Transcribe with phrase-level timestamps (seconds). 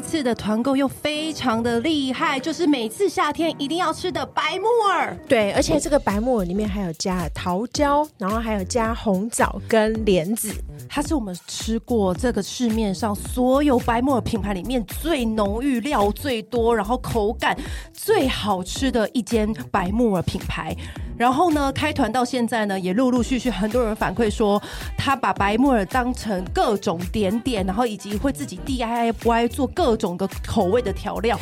[0.00, 5.14] 这次的团购又非常的厉害，就是每次夏天一定要吃的白木耳。
[5.28, 10.50] 对，而且这个白木耳里面还有加桃胶，然后还有加红枣跟莲子。
[10.88, 17.54] 它是我们吃过这个市面上所有白木耳品牌里面最浓郁、料最多，然后口感
[17.92, 20.74] 最好吃的一间白木耳品牌。
[21.20, 24.60] 然后呢，开团到现在呢，也陆陆续续很多人反馈说，
[24.96, 29.70] 他把白木耳当成各种点点，然后以及会自己 DIY 做。
[29.72, 31.38] 各种的口味的调料，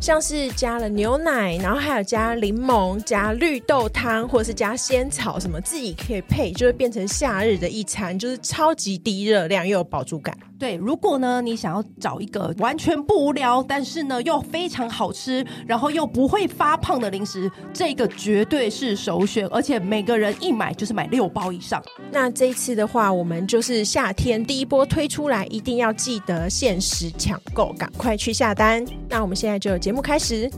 [0.00, 10.36] 像是加了牛奶，然后还有加柠檬、加绿豆汤，或者是加仙草什么，自己可以配，就会变成夏日的一餐，就是超级低热量又有饱足感。
[10.58, 19.46] 对，如果呢，你想要找一个完全不无聊，但是呢又非常好吃，然后又不会发胖的零食，这个绝对是首选。
[19.48, 21.80] 而且每个人一买就是买六包以上。
[22.10, 28.84] 那这一次的话，我们就是夏天第一波推出来，一定要记得限时抢购，赶快去下单。
[29.08, 30.50] 那我们现在就节目开始。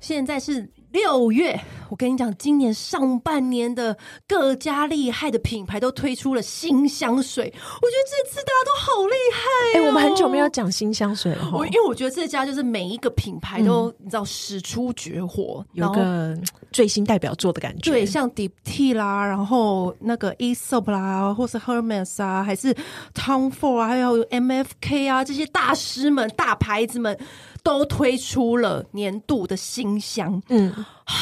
[0.00, 1.58] 现在是六月。
[1.88, 3.94] 我跟你讲，今年上半年的
[4.26, 9.72] 各家厉害的品牌都推出了新香水，我觉得这次大家都好厉害、哦。
[9.74, 11.50] 哎、欸，我们很久没有讲新香水了。
[11.52, 16.34] 我因为我觉得这家就是每一个品牌都、嗯、你知道使出绝活，有个
[16.70, 17.90] 最新代表作的感觉。
[17.90, 22.74] 对，像 Diptyque 啦，然后那个 Aesop 啦，或是 Hermes 啊，还是
[23.14, 27.18] Tom Ford 啊，还有 MFK 啊，这些大师们、大牌子们
[27.62, 30.42] 都推出了年度的新香。
[30.48, 30.72] 嗯。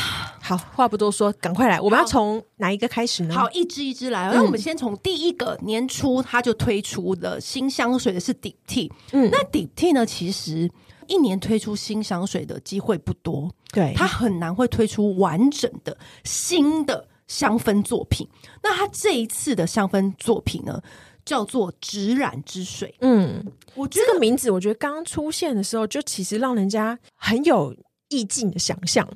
[0.42, 1.80] 好，话不多说，赶快来！
[1.80, 3.32] 我们要从哪一个开始呢？
[3.32, 4.28] 好，一支一支来。
[4.34, 8.90] 那、嗯、我们先从第一个年初，它就推出的新香水的是 Diptyque。
[9.12, 10.68] 嗯，那 Diptyque 呢，其实
[11.06, 18.26] 一年推出新香水的机会不多，对，它很难会推出完整的新的香氛作品。
[18.60, 20.82] 那它这一次的香氛作品呢，
[21.24, 22.94] 叫做植染之水。
[23.00, 23.44] 嗯，
[23.74, 27.74] 我觉得这个名字，我觉得刚刚出现的时候，就其实让人家很有
[28.08, 29.08] 意境的想象。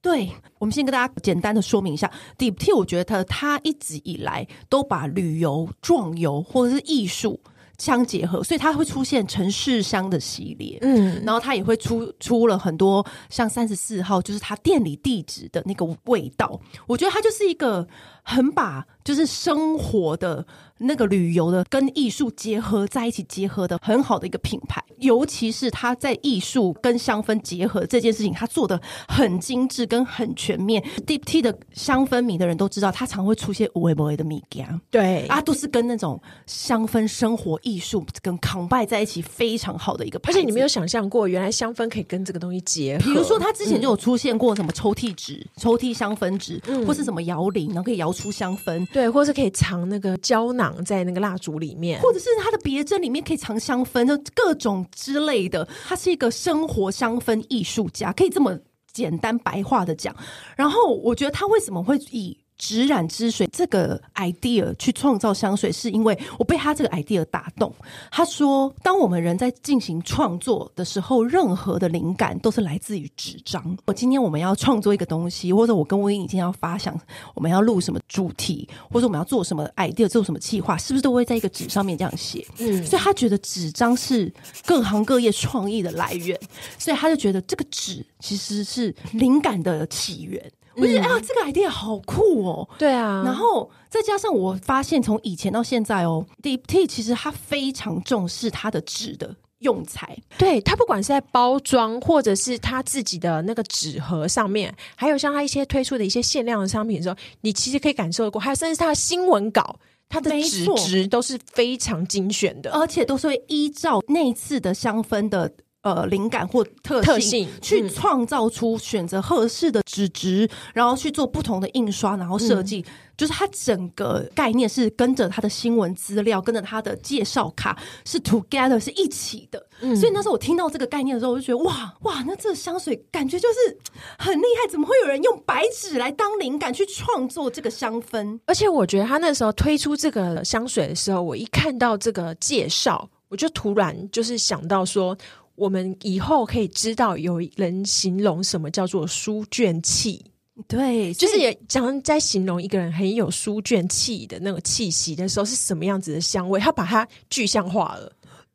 [0.00, 7.40] 对，我们先跟大家简单的说明一下，Diptyque，我觉得他一直以来都把旅游、壮游或者是艺术
[7.78, 17.86] 相结合，所以它会出现城市香的系列，嗯，然后它也会出出了很多像三十四号，就是它店里地址的那个味道，我觉得它就是一个
[18.28, 20.46] 很把就是生活的。
[20.80, 30.80] 那个旅游的跟艺术结合在一起，结合的很好的一个品牌，尤其是他在艺术跟香氛结合这件事情，他做的很精致跟很全面。
[31.04, 40.30] Diptyque 的香氛迷的人都知道，他常会出现有的没的物件，对啊，都是跟那种香氛、生活、艺术跟 combine 在一起非常好的一个牌。
[40.30, 43.02] 而且你没有想象过，原来香氛可以跟这个东西结合。
[43.02, 50.84] 比如说，他之前就有出现过什么抽屉纸、嗯、抽屉香氛纸，嗯、或是什么摇铃，然后可以摇出香氛，对，或是可以藏那个胶囊。
[50.84, 55.68] 在那个蜡烛里面，或者是它的别针里面可以藏香氛，就各种之类的。
[55.86, 58.58] 他是一个生活香氛艺术家，可以这么
[58.92, 60.16] 简单白话的讲。
[60.56, 67.72] 然后我觉得他为什么会以植染之水这个 idea 去创造香水，是因为我被他这个 idea 打动。
[68.10, 73.76] 他说，当我们人在进行创作的时候，任何的灵感都是来自于纸张。
[73.86, 76.98] 我今天我们要创作一个东西，或者我跟 Winnie 今天要发想，
[77.34, 82.44] 我们要录什么主题，或者我们要做什么 idea，做什么计划，是不是都会在一个纸上面这样写？
[82.58, 84.32] 嗯，所以他觉得纸张是
[84.66, 86.38] 各行各业创意的来源，
[86.76, 90.50] 所以他就觉得这个纸其实是灵感的起源。
[90.80, 92.68] 我觉得啊，这个 idea 好酷哦！
[92.78, 100.16] 对啊，然后再加上我发现，从以前到现在哦，Diptyque 其实它非常重视它的纸的用材。
[100.38, 108.40] 对，它不管是在包装，或者是它自己的那个纸盒上面，还有像它一些推出的一些限量的商品的时候，你其实可以感受得过。
[108.40, 109.76] 还有甚至是他的新闻稿，
[110.08, 115.50] 它的纸质都是非常精选的，而且都是会依照那次的香氛的。
[115.88, 129.96] 呃，灵感或特性，特性去创造出选择合适的纸质，嗯，然后去做不同的印刷，然后设计，嗯，就是它整个概念是跟着它的新闻资料，跟着它的介绍卡是 together 是一起的，嗯。
[129.96, 133.78] 所以那时候我听到这个概念的时候，我就觉得哇哇，那这个香水感觉就是
[134.18, 138.38] 很厉害，怎么会有人用白纸来当灵感去创作这个香氛？
[138.44, 145.16] 而且我觉得他那时候推出这个香水的时候，我一看到这个介绍，我就突然就是想到说。
[145.58, 150.24] 我们以后可以知道有人形容什么叫做书卷气，
[150.68, 158.12] 对，就是也讲在形容一个人很有书卷气的那个气息的时候是什么样子的香味，他把它具象化了。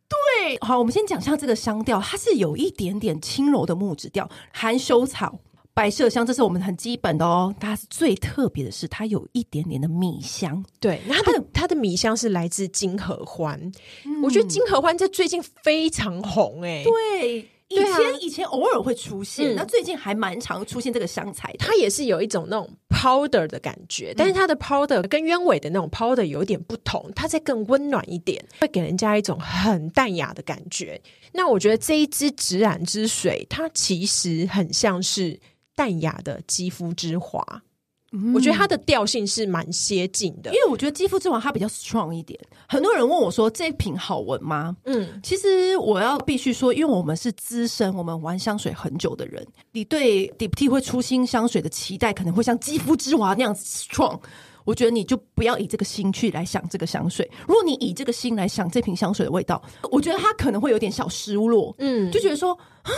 [0.07, 5.39] 对，好，我们先讲一下这个香调，它是有一点点轻柔的木质调，含羞草。
[5.75, 7.53] 白麝香，这是我们很基本的哦。
[7.59, 10.63] 它是最特别的是，它有一点点的米香。
[10.79, 13.59] 对，它的它的，它的米香是来自金合欢。
[14.05, 16.83] 嗯、我觉得金合欢在最近非常红哎、欸。
[16.83, 17.39] 对，
[17.69, 21.51] 以前、啊、以前偶尔会出现，那、嗯、最近还蛮常出现这个香材。
[21.57, 31.01] 它也是有一种那种 powder 的感觉，嗯、但是它的 powder 跟鸢尾的那种 powder 有一点不同，它在更温暖一点，会给人家一种很淡雅的感觉。
[31.31, 35.39] 那我觉得这一支芷菡之水，它其实很像是。
[35.75, 37.43] 淡雅的肌肤之华，
[38.11, 42.39] 嗯、我觉得它的调性是蛮接近的，因为我觉得肌肤之华它比较 strong 一点。
[42.67, 54.19] 很多人问我说：“这瓶好闻吗？”嗯，其实我要必须说，因为我们是资深，我们玩香水很久的人，你对 Diptyque 会出新香水的期待可能会像肌肤之华那样子 strong。
[54.65, 57.29] 我觉得你就不要以这个心去来想这个香水。
[57.47, 59.61] 如果你以这个心来想这瓶香水的味道，
[59.91, 61.75] 我觉得它可能会有点小失落。
[61.79, 62.53] 嗯，就觉得说
[62.83, 62.91] 啊。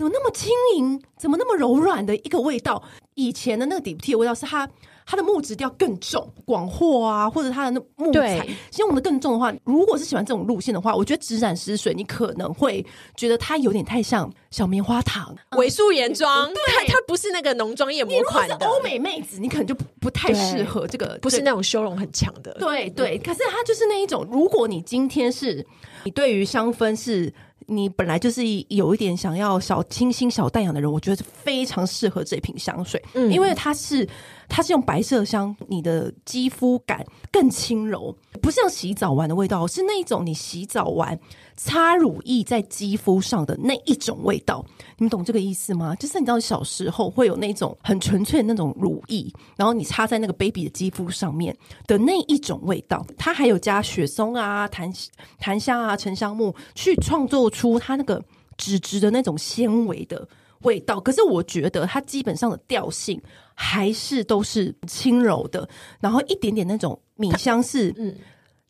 [0.00, 0.98] 怎么那么轻盈？
[1.18, 2.82] 怎么那么柔软的一个味道？
[3.16, 4.66] 以前的那个 Diptyque 的味道是它
[5.04, 8.48] 它的木质调更重，广货啊，或者它的那木材
[8.78, 12.82] 用的更重的话，如果是喜欢这种路线的话，我觉得芷菡诗水你可能会
[13.14, 16.48] 觉得它有点太像小棉花糖、伪素颜妆。
[16.48, 18.56] 对，它不是那个浓妆艳抹款的。
[18.66, 22.54] 欧美妹子，你可能就不不太适合这个，不是那种修容很强的。
[22.54, 25.66] 对对，可是它就是那一种，如果你今天是
[26.04, 27.30] 你对于香氛是。
[27.70, 34.06] 你本来就是有一点想要小清新、小淡雅的人，我觉得非常适合这瓶香水，嗯，因为它是
[34.50, 41.18] 它是用白麝香，你的肌肤感更轻柔，不像洗澡完的味道，是那一种你洗澡完
[41.56, 44.62] 擦乳液在肌肤上的那一种味道。
[44.98, 45.94] 你们懂这个意思吗？
[45.94, 51.56] 就是你知道小时候会有那种很纯粹的那种乳液，然后你擦在那个 baby 的肌肤上面
[51.86, 53.06] 的那一种味道。
[53.16, 54.92] 它还有加雪松啊、檀
[55.38, 58.22] 檀香啊、沉香木去创作出它那个
[58.56, 60.28] 纸质的那种纤维的
[60.62, 61.00] 味道。
[61.00, 63.20] 可是我觉得它基本上的调性
[63.54, 65.68] 还是都是轻柔的，
[66.00, 68.14] 然后一点点那种米香是，嗯，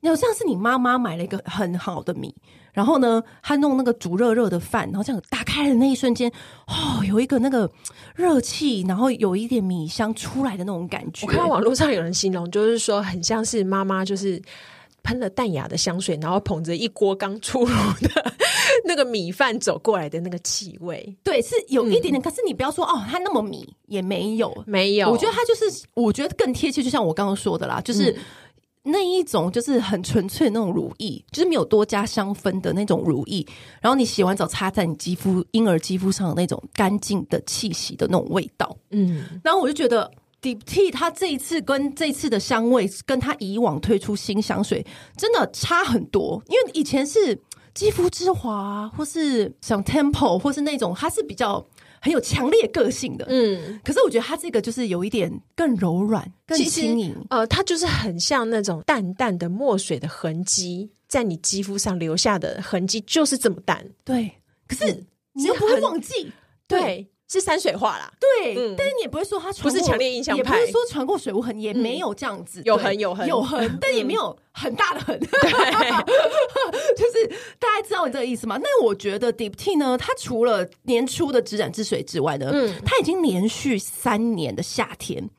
[0.04, 2.34] 好像是你妈妈买了一个很好的米。
[2.72, 6.31] 然后呢，她弄那个煮热热的饭，然后这样打开的那一瞬间，
[6.69, 7.69] 哦，有一个那个
[8.14, 11.26] 热气，然后有一点米香出来的那种感觉。
[11.26, 14.40] 我看到网络上有人形容，就是说很像是妈妈就是
[15.02, 18.35] 喷了淡雅的香水，然后捧着一锅刚出炉的
[18.85, 21.17] 那个米饭走过来的那个气味。
[21.23, 22.14] 对，是有一点点。
[22.17, 25.11] 嗯、可是你不要说哦，它那么米也没有，没有。
[25.11, 28.11] 我觉得它就是，我觉得更贴切，就像我刚刚说的啦，就是。
[28.12, 28.17] 嗯
[28.82, 33.47] 那一种就是很纯粹的那种乳液，就是没有多加香氛的那种乳液。
[33.79, 39.38] 然后你洗完澡擦在你肌肤婴儿肌肤上的那种干净的气息的那种味道，嗯。
[39.44, 40.11] 然后我就觉得
[40.42, 46.42] Diptyque 它这一次跟这次的香味，跟它以往推出新香水真的差很多。
[46.48, 47.38] 因为以前是
[47.75, 51.66] 肌肤之华，或是像 Temple，或是那种它是比较。
[52.02, 64.32] 很有强烈个性的，嗯，可是我觉得它这个就是有一点更柔软、更轻盈，呃，它就是很像那种淡淡的墨水的痕迹，在你肌肤上留下的痕迹就是这么淡，对。
[64.66, 65.04] 可是
[65.34, 66.32] 你又不会忘记，
[66.66, 66.81] 对。
[66.81, 73.28] 对是山水画啦，对，嗯、但是你也不会说它不是强烈印象派，也不是说传过水无痕，也没有这样子，有痕有痕。
[73.28, 75.28] 有痕，但也没有很大的痕，对，
[76.99, 77.26] 就是
[77.60, 78.58] 大家知道这个意思吗？
[78.60, 85.30] 那我觉得 Diptyque 呢，它除了年初的芷菡之水之外呢，嗯，它已经连续三年的夏天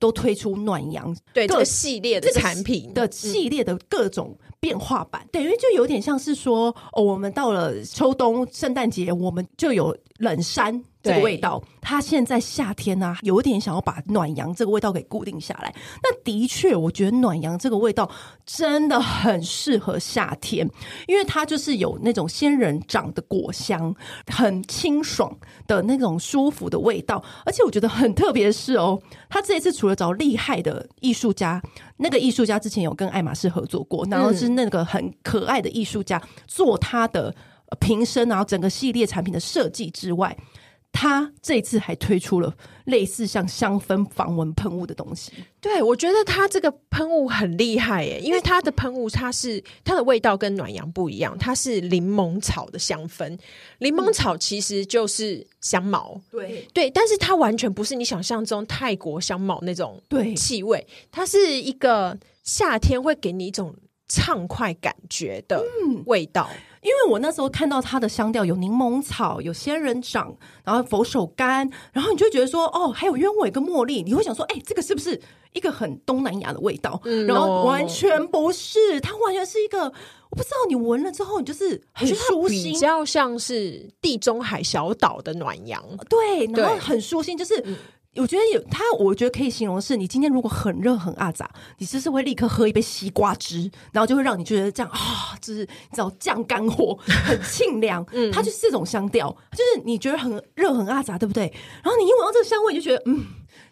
[0.00, 2.92] 都推出暖阳对这个系列的产品。
[2.92, 4.36] 的系列的各种
[4.66, 10.82] 变化版，等于就有点像是说，哦，我们到了秋冬圣诞节，我们就有冷杉。
[11.06, 15.72] 这个味道，它现在夏天呢、啊，有点想要把暖阳这个味道给固定下来。
[16.02, 18.10] 那的确，我觉得暖阳这个味道
[18.44, 20.68] 真的很适合夏天，
[21.06, 23.94] 因为它就是有那种仙人掌的果香，
[24.26, 25.32] 很清爽
[25.68, 27.22] 的那种舒服的味道。
[27.44, 31.62] 而且我觉得很特别的是哦，他这一次除了找厉害的艺术家，
[31.98, 37.32] 那个艺术家之前有跟爱马仕合作过，然后是那个很可爱的艺术家做他的
[37.78, 40.36] 瓶身，然后整个系列产品的设计之外。
[40.98, 45.30] 他这次还推出了类似像香氛防蚊喷雾的东西。
[45.60, 53.38] 对，我觉得它这个喷雾很厉害耶，因为它的喷雾它是它的味道跟暖阳不一样，它是柠檬草的香氛。
[53.80, 63.74] 柠檬草其实就是香茅，对对，但是它完全不是你想象中泰国香茅那种对气味，它是一个夏天会给你一种
[64.08, 65.62] 畅快感觉的
[66.06, 66.48] 味道。
[66.82, 75.20] 因为我那时候看到它的香调有柠檬草、有仙人掌，然后佛手柑，然后你就会觉得说，哦，还有鸢尾跟茉莉，你会想说，哎，这个是不是
[75.52, 77.00] 一个很东南亚的味道？
[77.04, 87.60] 嗯、然后完全不是，它完全是一个，我不知道你闻了之后，你就是很舒心，比较像是地中海小岛的暖阳，对，然后很舒心，就是。
[87.66, 87.76] 嗯
[88.16, 98.04] 我觉得有它，我觉得可以形容的是，你今天如果很热很阿杂，你就是，是会立刻喝一杯西瓜汁，然后就会让你觉得这样啊，就是你知道降肝火，很清凉。
[98.12, 101.52] 嗯，它就是这种香调，就是你觉得很热很阿杂，对不对？
[101.82, 103.24] 然后你一闻到这个香味，你就觉得嗯。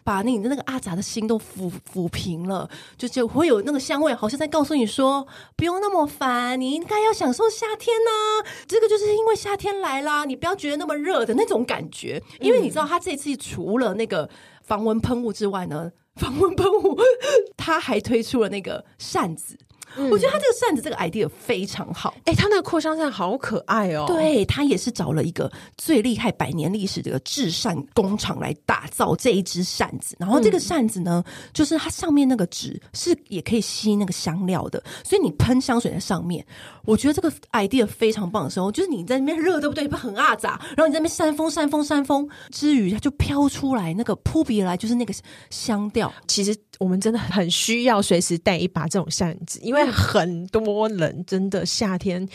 [0.05, 12.21] 把你的那个阿杂的心都抚抚平了，就就会有那个香味，好像在告诉你说，不用那么烦，你应该要享受夏天呐、这个就是因为夏天来啦，你不要觉得那么热的那种感觉。
[12.39, 14.29] 因为你知道，他这次除了那个
[14.61, 16.95] 防蚊喷雾之外呢，防蚊喷雾
[17.57, 19.57] 他还推出了那个扇子。
[19.97, 24.05] 嗯、我觉得他这个扇子这个 idea 非常好，哎、欸，他那个扩香扇好可爱哦。
[24.07, 30.15] 对，他也是找了一个最厉害、百年历史的制扇工厂来打造这一只扇子。
[30.19, 36.45] 然后这个扇子呢，嗯、就是它上面那个纸是也可以吸那个香料的，所以你喷香水在上面。
[36.83, 39.87] 我觉得这个 idea 非常棒的时候，就是你在那边热对不对？
[39.87, 45.13] 不很阿杂，然后你在那边扇风、扇风、扇风之余，它就飘出来那个扑鼻而来，就是那个
[45.49, 46.13] 香调。
[46.27, 46.55] 其实。
[46.77, 52.27] 我们真的很需要随时带一把这种扇子，因为很多人真的夏天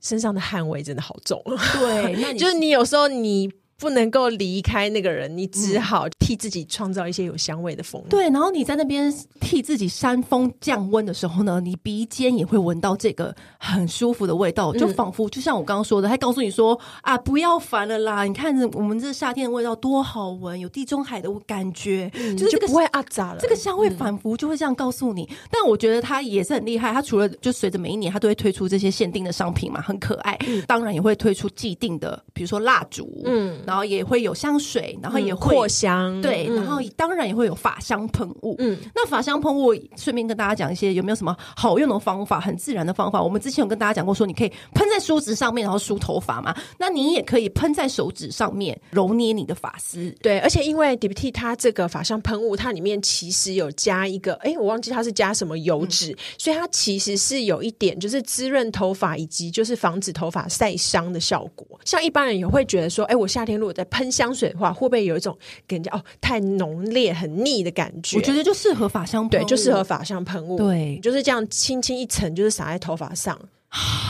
[0.00, 1.42] 身上的汗味真的好重。
[1.44, 3.50] 对，那 就是你有时候你。
[3.80, 8.00] 不能够离开那个人，你只好替自己创造一些有香味的风。
[8.10, 23.38] 对，然后你在那边替自己扇风降温的时候呢，你鼻尖也会闻到这个很舒服的味道，就仿佛就像我刚刚说的，他告诉你说啊，不要烦了啦，你看我们这夏天的味道多好闻，有地中海的感觉，嗯、就是这个就不会啊杂了。
[23.40, 25.22] 这个香味仿佛就会这样告诉你。
[25.22, 33.58] 嗯、但我觉得他也是很厉害，他除了就随着每一年他都会推出这些限定的商品嘛，很可爱，嗯、当然也会推出既定的，比如说蜡烛，嗯。
[33.70, 38.56] 然后也会有香水，然后也会扩香，对，然后当然也会有法香喷雾。
[38.58, 43.22] 嗯，那法香喷雾顺便跟大家讲一些有没有什么好用的方法，很自然的方法。
[43.22, 46.52] 我们之前有跟大家讲过，说你可以喷在梳子上面，然后梳头发嘛。
[46.78, 50.10] 那你也可以喷在手指上面，揉捏你的发丝。
[50.20, 61.78] 对，而且因为 Diptyque 它这个法香喷雾，它里面其实有加一个，哎，我忘记它是加什么油脂，嗯、所以它其实是有一点就是滋润头发以及就是防止头发晒伤的效果。
[61.84, 64.10] 像一般人也会觉得说，哎，我夏天如果在喷。
[64.10, 65.38] 香水的话，会不会有一种
[65.68, 68.16] 给人家哦太浓烈、很腻的感觉？
[68.16, 73.38] 我觉得就适合法香喷，对，就适合法香喷雾，对，就是这样轻轻一层，就是洒在头发上，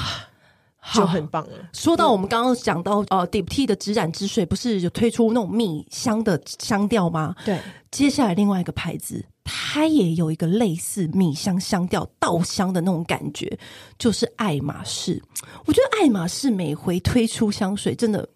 [0.94, 1.52] 就很棒了。
[1.74, 7.36] 说到我们刚刚讲到呃，Diptyque 的植染之水不是有推出那种蜜香的香调吗？
[7.44, 7.58] 对，
[7.90, 13.58] 接下来另外一个牌子，它也有一个类似蜜香香调、稻香的那种感觉，
[13.98, 15.22] 就是爱马仕。
[15.66, 18.26] 我觉得爱马仕每回推出香水，真的。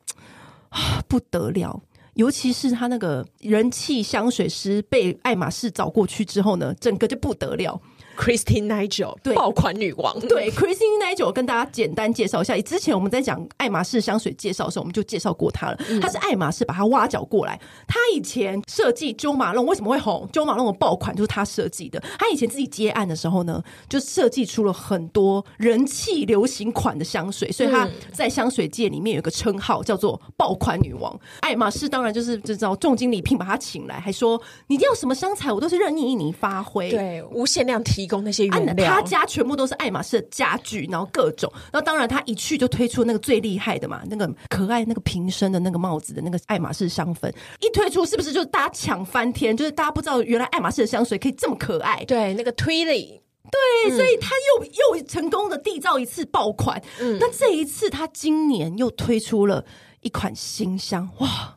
[1.08, 1.82] 不得了！
[2.14, 7.80] 尤其是他那个人气香水师被爱马仕找过去之后呢，整个就不得了。
[8.16, 10.18] Christine Nigel，对，爆款女王。
[10.20, 12.58] 对，Christine Nigel，跟大家简单介绍一下。
[12.60, 15.76] 之前我们在讲爱马仕香水介绍的时候，我们就介绍过她了。
[16.00, 17.60] 她、嗯、是爱马仕把她挖角过来。
[17.88, 22.00] 她以前设计 Jo Malone 为什么会红？Jo Malone 的爆款就是她设计的。
[22.18, 31.18] 她以前自己接案的时候呢，就设计出了很多人气流行款的香水，所以她在香水界里面有一个称号叫做爆款女王。
[31.40, 38.03] 爱马仕当然就是就知道重金礼聘把她请来，还说你要什么香材，我都是任意你发挥，对，无限量提。
[38.04, 49.56] 提供那些原料，他家全部都是爱马仕的家具，然后各种，然后当然他一去就推出那个最厉害的嘛，那个可爱那个瓶身的那个帽子的那个爱马仕香氛，一推出是不是就大家抢翻天？
[49.56, 53.20] 就是大家不知道原来爱马仕的香水可以这么可爱，对，那个 Twilly，
[53.50, 56.82] 对，嗯、所以他又又成功的缔造一次爆款。
[57.00, 59.64] 嗯，那这一次他今年又推出了
[60.02, 61.56] 一款新香，哇！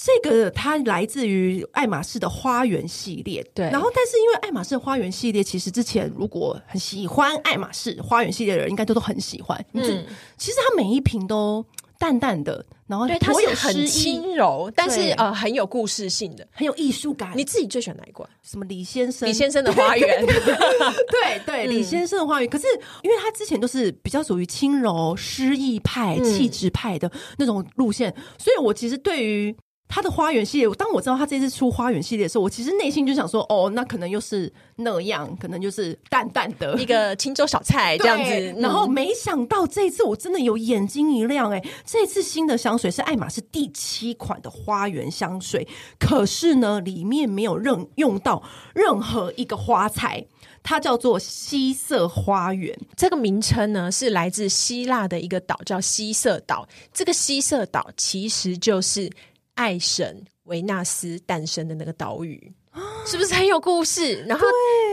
[0.00, 3.68] 这个它来自于爱马仕的花园系列，对。
[3.68, 9.58] 然后，但是因为爱马仕的花园系列，其实之前如果很喜欢爱马仕花园系列的人，应该都都很喜欢。
[9.72, 11.66] 嗯，其实它每一瓶都
[11.98, 17.32] 淡淡的，然后对它是很轻柔，但是呃很有故事性的，很有艺术感。
[17.34, 18.28] 你自己最喜欢哪一款？
[18.44, 19.28] 什么李先生？
[19.28, 20.24] 李先生的花园？
[20.24, 22.48] 对 对，李先生的花园。
[22.48, 22.68] 可是
[23.02, 29.52] 因为它之前都是比较属于轻柔、诗意派、气质派的那种路线，所以我其实对于
[29.88, 38.60] 他的花园系列，当我知道他这次出花园系列的时候，我其实内心就想说，哦，那可能又是那样，可能就是淡淡的一个青州小菜 这样子。
[38.60, 45.66] 然后没想到这一次我真的有眼睛一亮，哎，这次新的香水是爱马仕第七款的花园香水，
[45.98, 48.42] 可是呢，里面没有任用到
[48.74, 50.26] 任何一个花材。
[50.62, 56.68] 它叫做西色花园，这个名称呢是来自希腊的一个岛，叫西色岛。
[56.92, 59.08] 这个西色岛其实就是
[59.58, 62.52] 爱神维纳斯诞生的那个岛屿。
[63.04, 64.22] 是不是很有故事？
[64.28, 64.46] 然后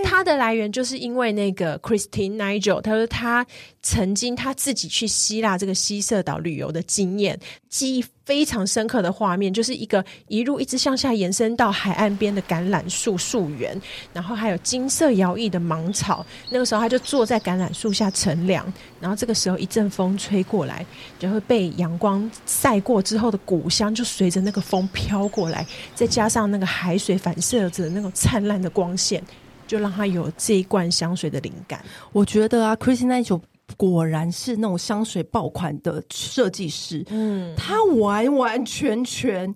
[0.03, 3.45] 它的来源就是因为那个 Christine Nigel，他说他
[3.83, 13.79] 曾经他自己去希腊这个西色岛旅游的经验，记忆非常深刻的画面，就是一个一路一直向下延伸到海岸边的橄榄树树园，
[14.11, 16.25] 然后还有金色摇曳的芒草。
[16.49, 18.65] 那个时候他就坐在橄榄树下乘凉，
[18.99, 20.85] 然后这个时候一阵风吹过来，
[21.19, 29.23] 就会被阳光晒过之后的果香就随着那个风飘过来，再加上那个海水反射着那种灿烂的光线，
[29.67, 31.83] 就让他有这一罐香水的灵感。
[32.11, 33.39] 我觉得啊，Christine Nigel
[33.77, 39.53] 果然是那种香水爆款的设计师，嗯，他完完全全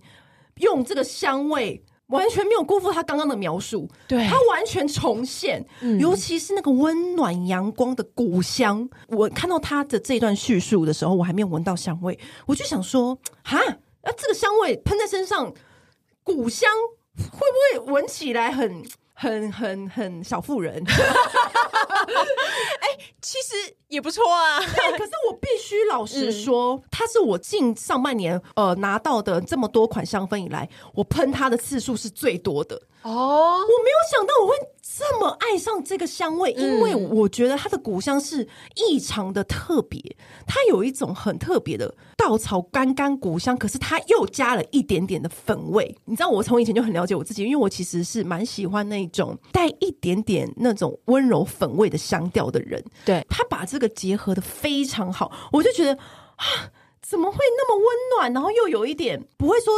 [0.57, 8.89] 用这个香味，完全没有辜负他刚刚的描述，对，他完全重现，嗯，尤其是那个温暖阳光的古香。
[9.09, 13.59] 我看到他的这一段叙述的时候，我还没有闻到香味，我就想说，哈，
[14.03, 15.53] 那这个香味喷在身上，
[16.23, 16.69] 古香
[17.15, 18.83] 会不会闻起来很？
[19.21, 20.87] 很很很小妇人， 哎、
[22.87, 24.59] 欸，其实也不错啊。
[24.59, 32.81] 对，可是我必须老实说，嗯、它是我近上半年呃拿到的这么多款香氛以来，我喷它的次数是最多的。
[33.01, 40.01] 哦，我没有想到我会这么爱上这个香味，因为我觉得它的古香是异常的特别，
[40.45, 45.95] 它有一种很特别的稻草干干古香，可是它又加了一点点的粉味。
[46.03, 52.83] 你知道，我从以前就很了解我自己，因为我其实是蛮喜欢那种带一点点那种温柔粉味的香调的人。
[53.05, 55.93] 对，他把这个结合的非常好，我就觉得
[56.35, 56.43] 啊，
[57.01, 57.85] 怎么会那么温
[58.17, 59.73] 暖，然后又有一点不会说。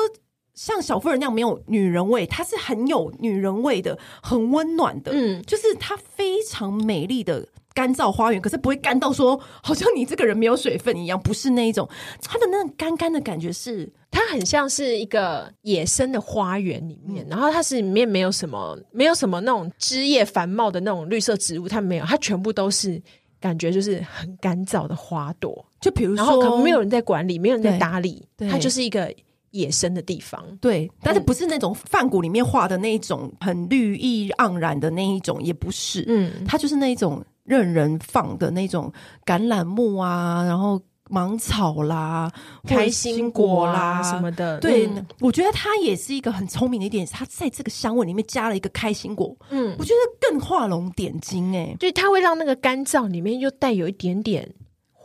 [0.53, 5.11] 像小妇人那样没有女人味，她是很有女人味的，很温暖的。
[5.13, 11.87] 嗯，就是她非常美丽的干燥花园，可是不会干到说好像你这个人没有水分一样，不是那一种。
[12.21, 23.01] 她的那种干干的感觉是，它很像是一个野生的花园里面，嗯、然后它是里面没有什么，没有什么那种枝叶繁茂的那种绿色植物，它没有，它全部都是
[23.39, 25.65] 感觉就是很干燥的花朵。
[25.79, 29.11] 就比如说，然后可能没有人在管理，没有人在打理，它就是一个。
[29.51, 38.91] 野生的地方，对，但是不是那种梵谷里面画的那一种很绿意盎然的那一种，也不是，嗯，它就是那一种任人放的那种
[39.25, 42.31] 橄榄木啊，然后芒草啦、
[42.65, 44.01] 开心果啦。
[44.01, 44.57] 什么的。
[44.59, 54.49] 对，嗯、我觉得它也是一个很聪明的一点，它在这个香味里面加了一个开心果，嗯，我觉得更画龙点睛哎、欸，对，它会让那个干燥里面又带有一点点。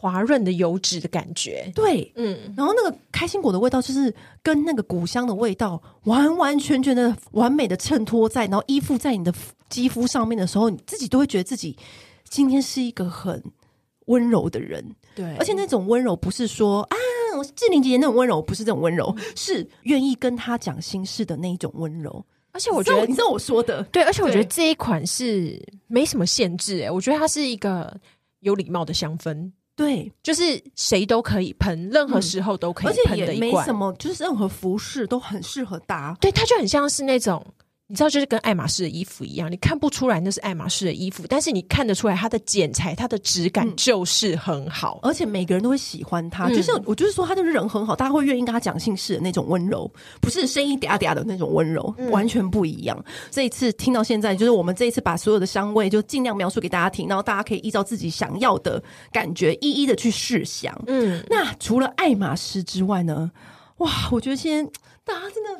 [0.06, 9.34] 滑润的油脂的感觉，对，嗯，然后那个开心果的味道，就是跟那个谷香的味道完完全全的完美的衬托在，然后依附在你的
[9.68, 11.76] 肌肤上面的时候，你自己都会觉得自己
[12.28, 13.42] 今天是一个很
[14.06, 16.96] 温柔的人，对，而且那种温柔不是说啊，
[17.36, 22.24] 我志玲姐姐那种温柔，不是这种温柔，是愿意跟他讲心事的那一种温柔。
[22.52, 27.94] 而且我觉得你知道我说的，对，而且我觉得这一款是没什么限制，哎，我觉得它是一个
[28.40, 29.52] 有礼貌的香氛。
[29.76, 30.42] 对，就是
[30.74, 36.16] 谁都可以喷，任何时候都可以喷的一罐，而且也没什么，就是任何服饰都很适合搭。
[36.20, 37.44] 对，它就很像是那种。
[37.88, 46.49] 你知道，就是跟爱马仕的衣服一样，你看不出来那是爱马仕的衣服，但是你看得出来它的剪裁、它的质感就是很好，嗯，而且每个人都会喜欢它。
[46.49, 49.88] 嗯、就像我就是说，他的人很好，大家会愿意跟他讲姓氏的那种温柔，
[50.20, 53.05] 不是声音嗲嗲的那种温柔，嗯、完全不一样。
[53.31, 60.77] 这一次听到现在，就是我们这一次把所有的香味就尽量描述给大家听，然后大家可以依照自己想要的感觉，一一的去试香。
[60.88, 63.31] 嗯，那除了爱马仕之外呢？
[63.77, 64.72] 哇，我觉得现在
[65.05, 65.51] 大家真的。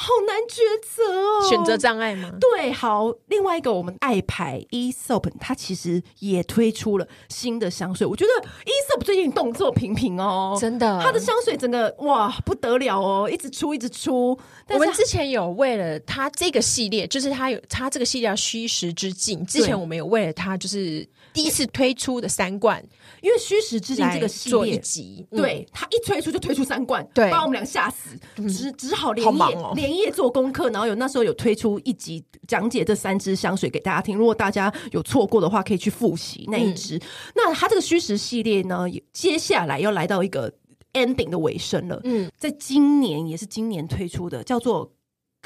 [0.00, 2.30] 好难抉择哦，选择障碍吗？
[2.40, 8.06] 对，好，另外一个我们爱牌 Aesop，它其实也推出了新的香水。
[8.06, 14.38] 我觉得 Aesop 最近动作频频哦，真的，它的香水整个哇不得了哦，一直出一直出。
[14.68, 21.04] 我们之前有为了它这个系列，就是它有它这个系列叫虚实之境，之前我们有为了它就是
[21.38, 22.84] 第一次推出的三罐，
[23.22, 34.18] 因为虚实之境这个系列集，对，它一推出就推出三罐，对，把我们俩吓死，只只好连夜连夜做功课，然后有那时候有推出一集讲解这三支香水给大家听。
[34.18, 36.96] 如果大家有错过的话，可以去复习那一支。
[36.96, 37.00] 嗯、
[37.36, 40.52] 那它这个虚实系列呢，接下来要来到一个
[40.94, 42.00] ending 的尾声了。
[42.02, 44.92] 嗯，在今年也是今年推出的，叫做。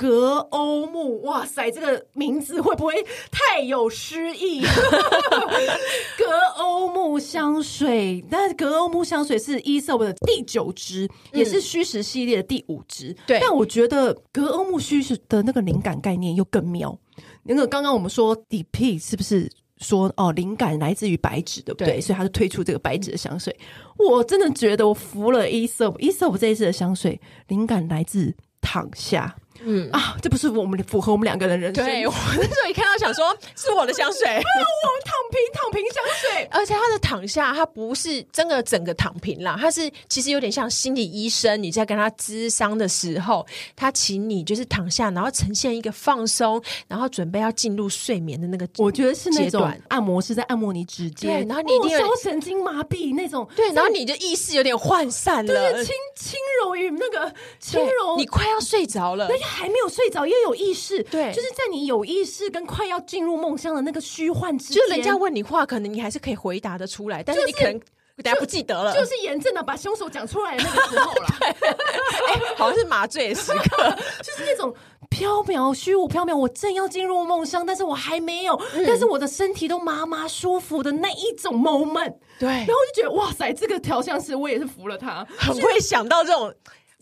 [0.02, 2.92] 格欧木，哇塞，这个名字会不会
[3.30, 4.60] 太有诗意？
[6.18, 6.24] 格
[6.58, 13.16] 欧木香水，但是格欧木香水是 Aesop 的第九支，嗯、也是虚实系列的第五支。
[13.28, 16.98] 对，但我觉得格欧木虚实的那个灵感概念又更妙。
[17.44, 21.86] 那个刚刚我们说 Depik 是不是说哦，灵感来自于白纸，对不对？
[21.86, 23.56] 对，所以他就推出这个白纸的香水。
[24.00, 29.36] 嗯、我真的觉得我服了 Aesop，Aesop 这一次的香水灵感来自躺下。
[29.64, 31.84] 嗯啊，这不是我们符合我们两个人人生。
[31.84, 36.48] 对，我那时候一看到想说，是我的香水，我躺平躺平香水。
[36.50, 43.46] 而且他的躺下，他不是真的整个躺平啦，他是其实有点像心理医生，你在跟他咨商的时候，
[43.76, 48.68] 他请你就是躺下，然后呈现一个放松，然后准备要进入睡眠的那个。
[48.78, 59.28] 我觉得是那种按摩师在按摩你指尖，然后你一定有神经麻痹那种，对，然后你的意识有点涣散了，轻轻柔与那个轻柔，你快要睡着了。
[59.52, 67.78] 还没有睡着，也有意识，对，就是在你有意识跟快要进入梦乡的那个虚幻之间，就人家问你话，可能你还是可以回答的出来，但是你可能
[68.22, 73.90] 等下不记得了，就是严正的把凶手讲出来的那个时候了，对欸、好像是麻醉的时刻，
[74.22, 74.74] 就是那种
[75.10, 86.52] 飘渺虚无缥缈，我正要进入梦乡，但是我还没有，嗯、但是我的身体都麻麻舒服的那一种 moment，对，然后我就觉得哇塞，这个调香师我也是服了他，很会想到这种。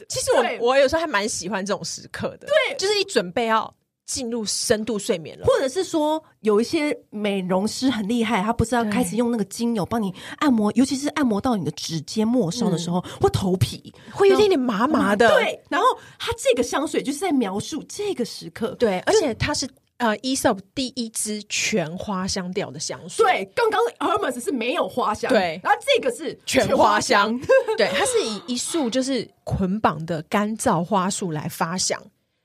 [0.08, 3.72] 其实我我有时候还蛮喜欢这种时刻的，对，就是一准备要
[4.06, 13.92] 进入深度睡眠了，或者是说有一些美容师很厉害，他不是要开始用那个精油帮你按摩，尤其是按摩到你的指尖末梢的时候，嗯、或头皮。
[14.12, 15.60] 会有点点麻麻的，对。
[15.68, 15.86] 然后
[16.18, 19.68] 它这个香水就是在描述这个时刻，对，而且它是。
[20.00, 23.22] 呃，Aesop 第一支全花香调的香水。
[23.22, 27.40] 对，刚刚 Hermes 是没有花香，对，然后这个是全花香，花香
[27.76, 32.00] 对，它是以一束就是捆绑的干燥花束来发香，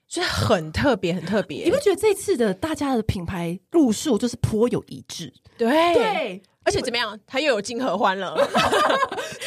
[0.06, 1.64] 所以很特别，很特别。
[1.64, 5.34] 你不觉得这次的大家的品牌路数就是颇有一致？
[5.58, 6.44] 对对。
[6.66, 7.20] 而且怎么样？
[7.28, 8.36] 它又有金合欢了，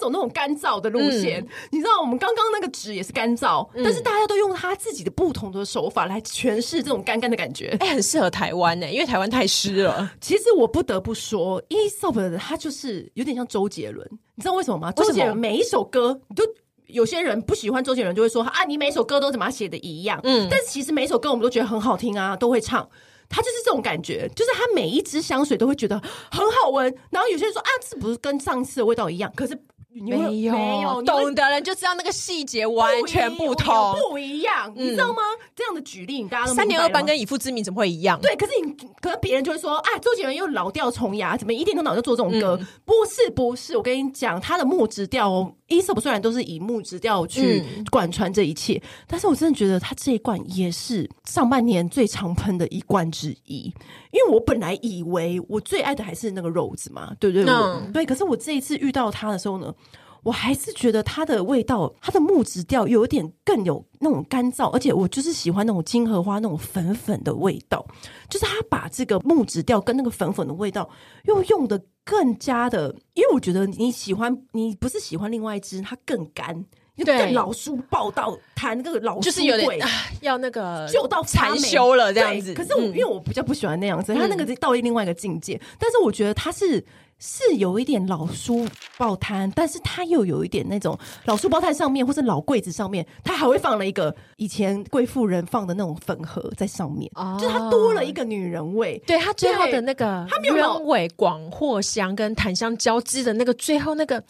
[0.00, 1.40] 走那种干燥的路线。
[1.40, 7.76] 嗯、你知道，我们刚刚那个纸也是干燥，嗯、但是大家都用他自己的不同的手法来诠释这种干干的感觉。
[7.80, 10.10] 哎、欸，很适合台湾呢，因为台湾太湿了。
[10.20, 14.90] 其实我不得不说，Aesop 他就是有点像周杰伦，你知道为什么吗？
[14.92, 16.42] 周杰伦每一首歌，你就
[16.86, 20.18] 有些人不喜欢周杰伦，就会说啊，你每首歌都怎么写的一样。
[20.24, 22.88] 嗯，但是其实每首歌我们都觉得很好听啊，都会唱。
[23.28, 25.96] 他就是这种感觉，就是他每一支香水都会觉得
[26.32, 29.56] 很好闻，然后有些人说啊，这不是跟上次的味道一样，可是。
[29.92, 35.22] 没有，没有，懂的人就知道那个细节完全不同，不一样，你知道吗？
[35.56, 38.18] 这样的举例，大家都三年二班跟以父之名怎么会一样？
[38.20, 42.56] 对，可是你，可是别人就会说，啊，周杰伦又老调重牙，怎么一天到晚就做这种歌？
[42.84, 53.72] 不是，不是，我跟你讲，他的木质调哦，Aesop 虽然都是以木质调去贯穿这一切，但是我真的觉得它这一罐也是上半年最常喷的一罐之一。
[54.10, 57.54] 因为我本来以为我最爱的还是那个 Rose 嘛，对对对，
[57.92, 58.04] 对。
[58.04, 59.72] 可是我这一次遇到它的时候呢，
[60.24, 67.86] 我还是觉得它的味道，它的木质调有点更有那种干燥，而且我就是喜欢那种金荷花那种粉粉的味道，
[68.28, 70.90] 就是它把这个木质调跟那个粉粉的味道
[71.26, 76.64] 又用得更加的，因为我觉得你喜欢，你不是喜欢另外一只，它更干。
[77.02, 79.80] 更，老书报到谈那个老书就是有点
[80.20, 82.52] 要那个就到禅修了这样子。
[82.52, 85.58] 可是我因为我比较不喜欢那样子，他那个到另外一个境界。
[85.78, 86.84] 但是我觉得他是
[87.18, 88.66] 是有一点老书
[88.98, 99.02] 报摊，但是他又有一点那种老书报摊上面或是老柜子上面，他还会放了一个以前贵妇人放的那种粉盒在上面，哦就是他多了一个女人味。
[99.06, 104.22] 对他最后的那个他没有鸢尾广藿香跟檀香交织的那个最后那个。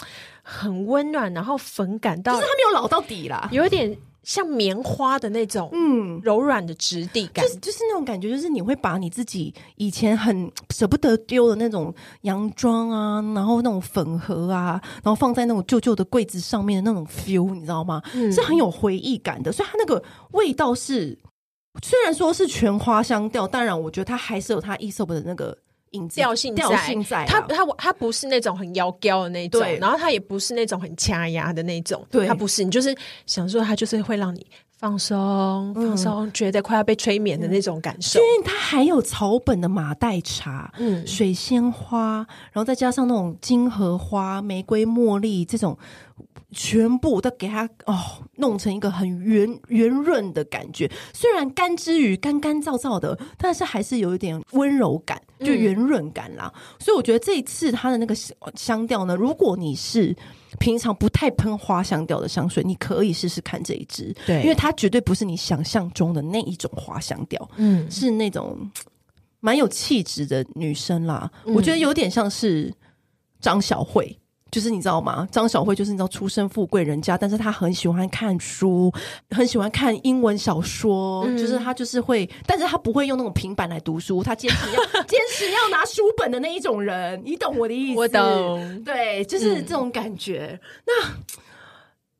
[0.42, 3.96] 很温暖，然后粉感到，就是它没有老到底啦，有一点
[4.30, 18.00] 像棉花的那种，嗯，柔软的质地感，就是就是那种感觉，就是你会把你自己以前很 舍不得丢的那种洋装啊，然后那种粉盒啊，然后放在那种旧旧的柜子上面的那种 feel，你知道吗？
[18.14, 21.18] 嗯，是很有回忆感的，所以它那个味道是，
[21.82, 25.58] 虽然说是全花香调，当然我觉得它还是有它 Aesop 的那个。
[26.08, 32.94] 调性在，调性在，它它它不是那种很妖娇的那种，然后它也不是那种很掐牙的那种，对，它不是，你就是
[33.26, 38.18] 想说它就是会让你放松放松，嗯、觉得快要被催眠的那种感受。
[38.18, 45.76] 因为它还有草本的马黛茶，嗯，水仙花，然后再加上那种金荷花、玫瑰、茉莉这种，
[46.52, 47.96] 全部都给它哦
[48.36, 50.90] 弄成一个很圆圆润的感觉。
[51.12, 55.20] 虽然干之余干干燥燥的，但是还是有一点温柔感。
[55.40, 56.52] 就圆润感啦。
[56.54, 58.14] 嗯、所以我觉得这一次它的那个
[58.54, 60.14] 香调呢，如果你是
[60.58, 68.70] 平常不太喷花香调的香水，你可以试试看这一支，对，因为它绝对不是你想象中的那一种花香调，嗯，是那种
[69.40, 71.30] 蛮有气质的女生啦。
[71.46, 72.70] 嗯、我觉得有点像是
[73.40, 74.14] 张小慧。
[74.50, 75.28] 就是你知道吗？
[75.30, 78.92] 张小慧就是你知道出身富贵人家，但是她很喜欢看书，
[79.30, 81.24] 很喜欢看英文小说。
[81.26, 87.20] 嗯、就是她就是会，但是她不会用那种平板来读书，她坚持要 坚持要拿书本的那一种人。
[87.24, 87.98] 你懂我的意思？
[87.98, 88.82] 我懂。
[88.84, 90.48] 对，就是这种感觉。
[90.52, 90.92] 嗯、那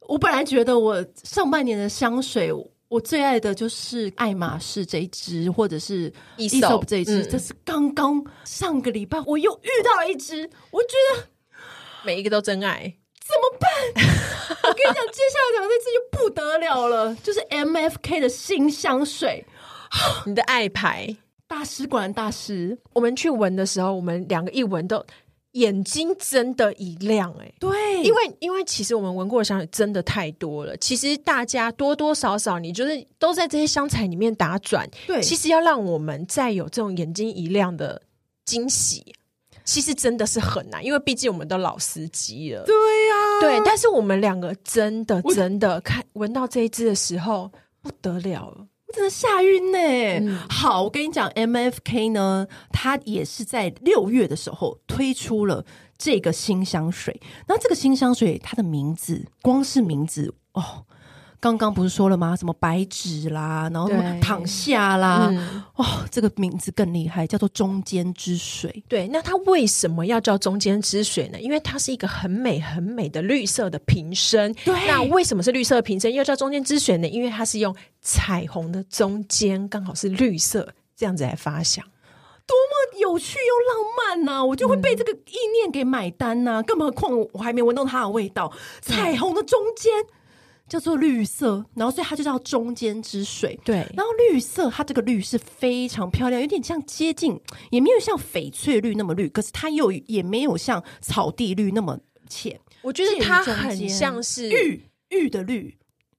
[0.06, 2.52] 我本来觉得我上半年的香水，
[2.88, 7.26] 我最爱的就是爱马仕这一支，或者是 Aesop 这一支。
[7.26, 11.26] 这是刚刚上个礼拜我又遇到了一支，我觉得。
[12.02, 13.70] 每一个都真爱，怎么办？
[14.62, 19.44] 我跟你讲，接下来讲这次就不得了了， 就是 MFK 的新香水，
[20.26, 21.16] 你的爱牌。
[21.46, 22.78] 大师，果然大师。
[22.92, 25.04] 我们去闻的时候，我们两个一闻都
[25.52, 38.00] 眼睛真的一亮，欸，哎，对，因为因为其实我们闻过的香水真的太多了，其实大家多多少少，你就是都在这些香材里面打转，对，其实要让我们再有这种眼睛一亮的
[38.44, 39.12] 惊喜。
[39.64, 42.64] 其实真的是很难，因为毕竟我们都老司机了。
[42.64, 43.62] 对呀、啊，对。
[43.64, 49.78] 但是我们两个真的真的看闻到这一支的时候不得了了，我真的吓晕呢。
[49.78, 55.64] 嗯、好，我跟你讲，MFK 呢，它也是在六月的时候推出了
[55.96, 57.20] 这个新香水。
[57.46, 60.84] 那这个新香水，它的名字，光是名字哦。
[61.40, 62.36] 刚刚不是说了吗？
[62.36, 68.84] 什么白纸啦，然后什么躺下啦，嗯、哦，这个名字更厉害，叫做中间之水。
[68.86, 71.40] 对，那它为什么要叫中间之水呢？
[71.40, 74.52] 因为它是一个很美很美的绿色的瓶身。
[74.66, 77.08] 对，那为什么是绿色的瓶身又叫中间之水呢？
[77.08, 81.82] 因为它是用彩虹的中间刚好是绿色，这样子来发想，
[82.46, 84.44] 多么有趣又浪漫呐、啊！
[84.44, 86.60] 我就会被这个意念给买单呐、啊。
[86.60, 89.90] 嗯、更何况我还没闻到它的味道，彩虹的中间。
[90.70, 93.58] 叫做绿色，然后所以它就叫中间之水。
[93.64, 97.38] 对，然后绿色它这个绿是非常漂亮，有点像接近，
[97.72, 102.58] 也没有像翡翠绿那么绿，可是它又也没有像草地绿那么浅。
[102.82, 105.76] 我觉得它很像是玉玉的绿，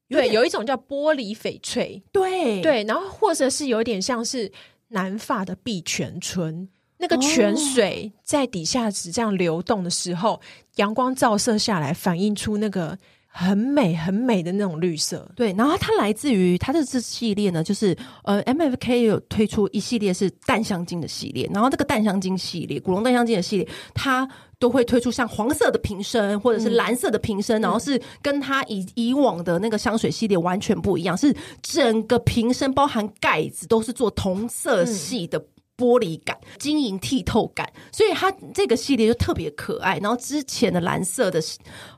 [0.10, 2.04] 对，有一种叫玻璃翡翠。
[2.12, 4.52] 对对，然后或者是有点像是
[4.90, 10.40] 南法的碧泉春，那个泉水在底下只这样流动的时候，哦、
[10.76, 13.00] 阳光照射下来，反映出那个。
[13.34, 15.54] 很美很美的那种绿色，对。
[15.54, 24.28] 然后它来自于它的这系列呢，就是呃，MFK 有推出一系列是淡香精的系列，然后这个淡香精系列，古龙淡香精的系列，它
[24.60, 35.42] 都会推出像黄色的瓶身或者是蓝色的瓶身，嗯、然后是跟它以以往的那个香水系列完全不一样，是整个瓶身包含盖子都是做同色系的。
[35.82, 39.98] 嗯玻璃感、晶莹剔透感，所以它这个系列就特别可爱。
[39.98, 41.42] 然后之前的蓝色的、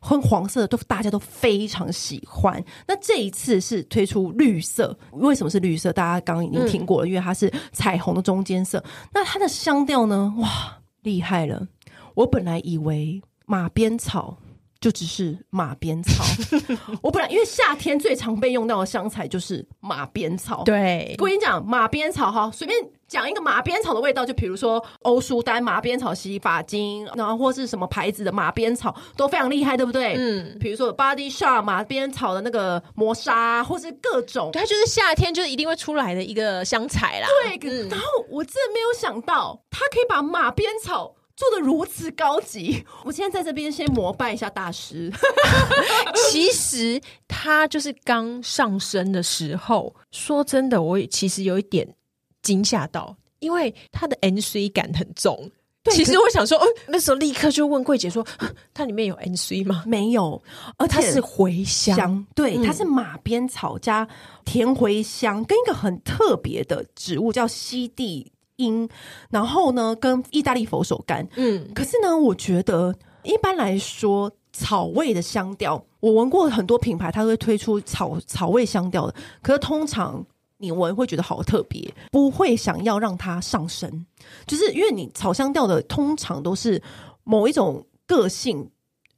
[0.02, 2.64] 昏黄色的都大家都非常喜欢。
[2.88, 5.92] 那这一次是推出绿色，为什么是绿色？
[5.92, 8.82] 大家刚刚已经听过了，嗯、因为它是彩虹的中间色。
[9.14, 10.34] 那它的香调呢？
[10.38, 11.68] 哇，厉害了！
[12.16, 14.38] 我本来以为马鞭草。
[14.80, 16.26] 就只是马鞭草，
[17.02, 20.62] 我本来因为夏天最常被用到的香材就是马鞭草。
[20.66, 22.78] 对，我跟你讲马鞭草哈，随便
[23.14, 30.16] 讲一个马鞭草的味道，就比如说欧舒丹马鞭草洗发精，然后或是什么牌子的马鞭草都非常厉害，对不对？
[30.18, 37.28] 嗯，比如说 Body Shop 马鞭草的那个磨砂，或是各种，它就是夏天就是一定会出来的一个香材啦。
[37.44, 41.16] 对，嗯、然后我真的没有想到，它可以把马鞭草。
[41.36, 45.12] 做的如此高级，我现在在这边先膜拜一下大师。
[46.30, 51.96] 其实他就是刚上身的时候，说真的，我也其实有一点
[52.44, 55.50] 惊吓到，因为它的 NC 感很重。
[55.92, 58.26] 其实我想说，哦，那时候立刻就问柜姐说，
[58.74, 59.84] 它里面有 NC 吗？
[59.88, 60.42] 没有，
[60.78, 64.08] 而它是茴香，香对，嗯、它是马鞭草加
[64.46, 68.32] 甜茴香，跟一个很特别的植物叫西地。
[68.58, 68.88] 因，
[69.32, 80.24] 然后呢，跟意大利佛手柑，嗯，可是呢，我觉得一般来说，草味的香调，我闻过很多品牌，它会推出草草味香调的，可是通常
[80.64, 84.06] 你闻会觉得好特别，不会想要让它上升，
[84.48, 86.82] 就是因为你草香调的通常都是
[87.24, 88.68] 某一种个性，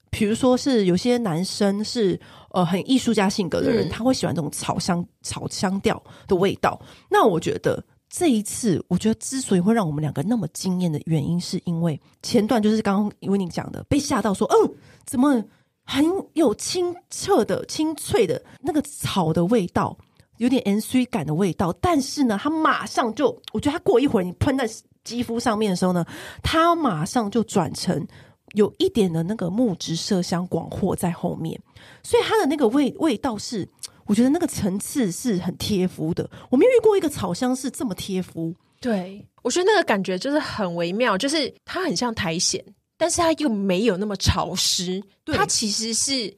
[0.09, 7.83] 比如说是有些男生是呃很艺术家性格的人，嗯、他会喜欢这种草香草香调的味道，那我觉得。
[8.07, 14.71] 这一次，我觉得之所以会让我们两个那么惊艳的原因，是因为前段就是刚刚因为你讲的，被吓到说，嗯，
[15.05, 15.43] 怎么
[15.83, 19.97] 很有清澈的、清脆的那个草的味道，
[20.37, 24.69] 有点 N C 感的味道，但是呢，它马上就，我觉得它过一会儿你喷在
[25.03, 26.05] 肌肤上面的时候呢，
[26.43, 28.05] 它马上就转成
[28.53, 31.59] 有一点的那个木质麝香广藿在后面，
[32.03, 33.67] 所以它的那个味味道是，
[34.05, 36.29] 我觉得那个层次是很贴肤的。
[36.49, 38.53] 我没有遇过一个草香是这么贴肤。
[38.81, 42.61] 对，我觉得那个感觉就是很微妙，就是它很像苔藓，
[42.97, 46.35] 但是它又没有那么潮湿，对它其实是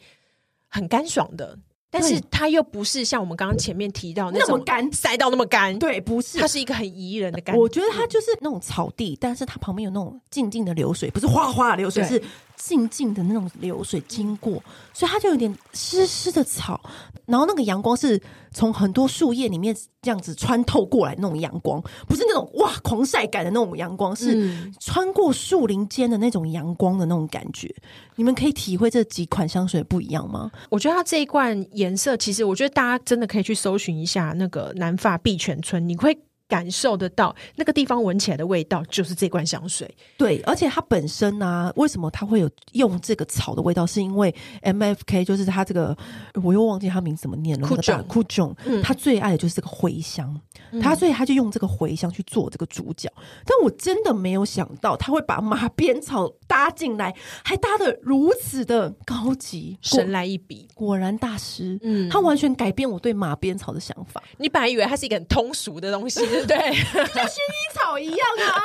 [0.70, 1.58] 很干爽的。
[1.90, 4.92] 但是它又不是像我们刚刚前面提到那种干。
[4.92, 7.56] 塞到那么干，对，不是，它是一个很宜人的干。
[7.56, 12.22] 我觉得它就是那种草地，但是它旁边有那种静静的流水，不是哗哗的流水，是
[12.58, 14.62] 静静的那种流水经过，
[14.94, 16.82] 所以它就有点湿湿的草。
[17.26, 27.74] 然后那个阳光是从很多树叶里面这样子穿透过来，那种阳光不是那种哇狂晒感的那种阳光，是穿过树林间的那种阳光的那种感觉。
[28.16, 30.50] 你们可以体会这几款香水不一样吗？
[30.70, 36.18] 我觉得它这一罐颜色，其实我觉得大家真的可以去搜寻一下那个南法碧泉村，你会。
[36.48, 39.94] 感受得到那个地方闻起来的味道，就是这罐香水。
[40.18, 43.86] 对，而且它本身呢、啊，为什么它会有用这个草的味道？
[43.86, 45.96] 是因为 MFK 就是它这个，
[46.44, 47.68] 我又忘记它名字怎么念了。
[47.68, 50.40] 库中，库中，他最爱的就是这个茴香，
[50.82, 53.12] 他、嗯、所以他就用这个茴香去做这个主角。
[53.46, 61.78] 但我真的没有想到他会把马鞭草搭进来，还搭的如此的高级，神来一笔，果然大师。
[61.82, 64.24] 嗯，他完全改变我对马鞭草的想法。
[64.38, 66.22] 你本来以为它是一个很通俗的东西。
[66.46, 68.62] 对，就像薰衣草一样啊，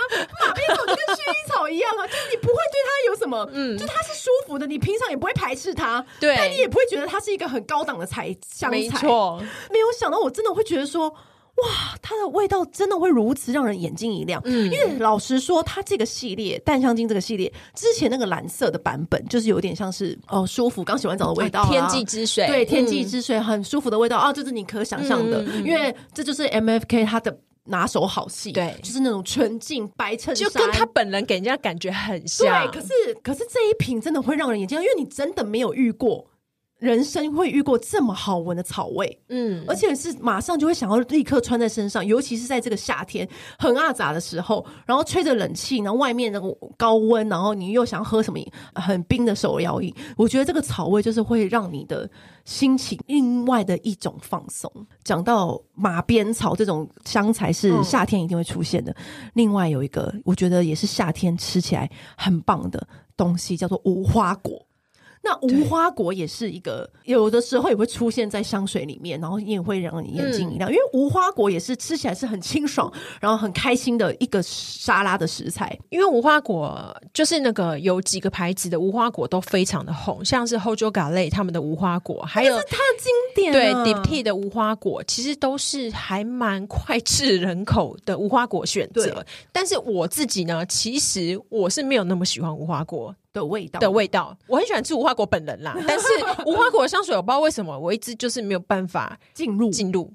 [0.47, 9.43] 马鞭草就跟薰衣草一样啊，就是你不会对它有什么，嗯，就它是舒服的，你平常也不会排斥它，对，但你也不会觉得它是一个很高档的材香材，没错。
[9.71, 11.15] 没有想到，我真的会觉得说。
[11.57, 11.69] 哇，
[12.01, 14.41] 它的味道真的会如此让人眼睛一亮。
[14.47, 32.71] 嗯，因为老实说，它这个系列淡香精这个系列之前那个蓝色的版本，就是有点像是哦舒服刚洗完澡的味道，啊，天际之水，对，天际之水很舒服的味道啊，这是你可想象的，嗯，因为这就是 MFK 它的拿手好戏，对，就是那种纯净白衬衫，就跟他本人给人家感觉很像。
[32.71, 36.27] 对，可是可是这一瓶真的会让人眼睛，因为你真的没有遇过。
[36.83, 48.41] 人生会遇过这么好闻的草味，嗯，而且是马上就会想要立刻穿在身上，尤其是在这个夏天很阿杂的时候，然后吹着冷气，然后外面那个高温，然后你又想喝什么
[48.75, 52.11] 很冰的手摇饮，我觉得这个草味就是会让你的
[52.45, 54.69] 心情另外的一种放松。
[55.05, 62.85] 讲到马鞭草这种香材是夏天一定会出现的，嗯、另外有一个我觉得也是夏天吃起来很棒的
[63.17, 64.67] 东西，叫做无花果。
[65.25, 75.79] 那无花果也是一个，有的时候也会出现在香水里面，然后也会让你眼睛一亮，嗯、因为无花果也是吃起来是很清爽，然后很开心的一个沙拉的食材。
[75.91, 83.13] 因为无花果就是那个有几个牌子的无花果都非常的红，像是 Hojo Gale 他们的无花果，还有是它的经
[83.53, 89.25] 典、啊、对 Diptyque 的无花果，其实都是还蛮脍炙人口的无花果选择。
[89.53, 93.15] 但是我自己呢，其实我是没有那么喜欢无花果。
[93.33, 96.07] 的味道的味道，我很喜欢吃无花果本人啦， 但是
[96.45, 100.13] 无花果的香水我不知道为什么我一直就是没有办法进入进入。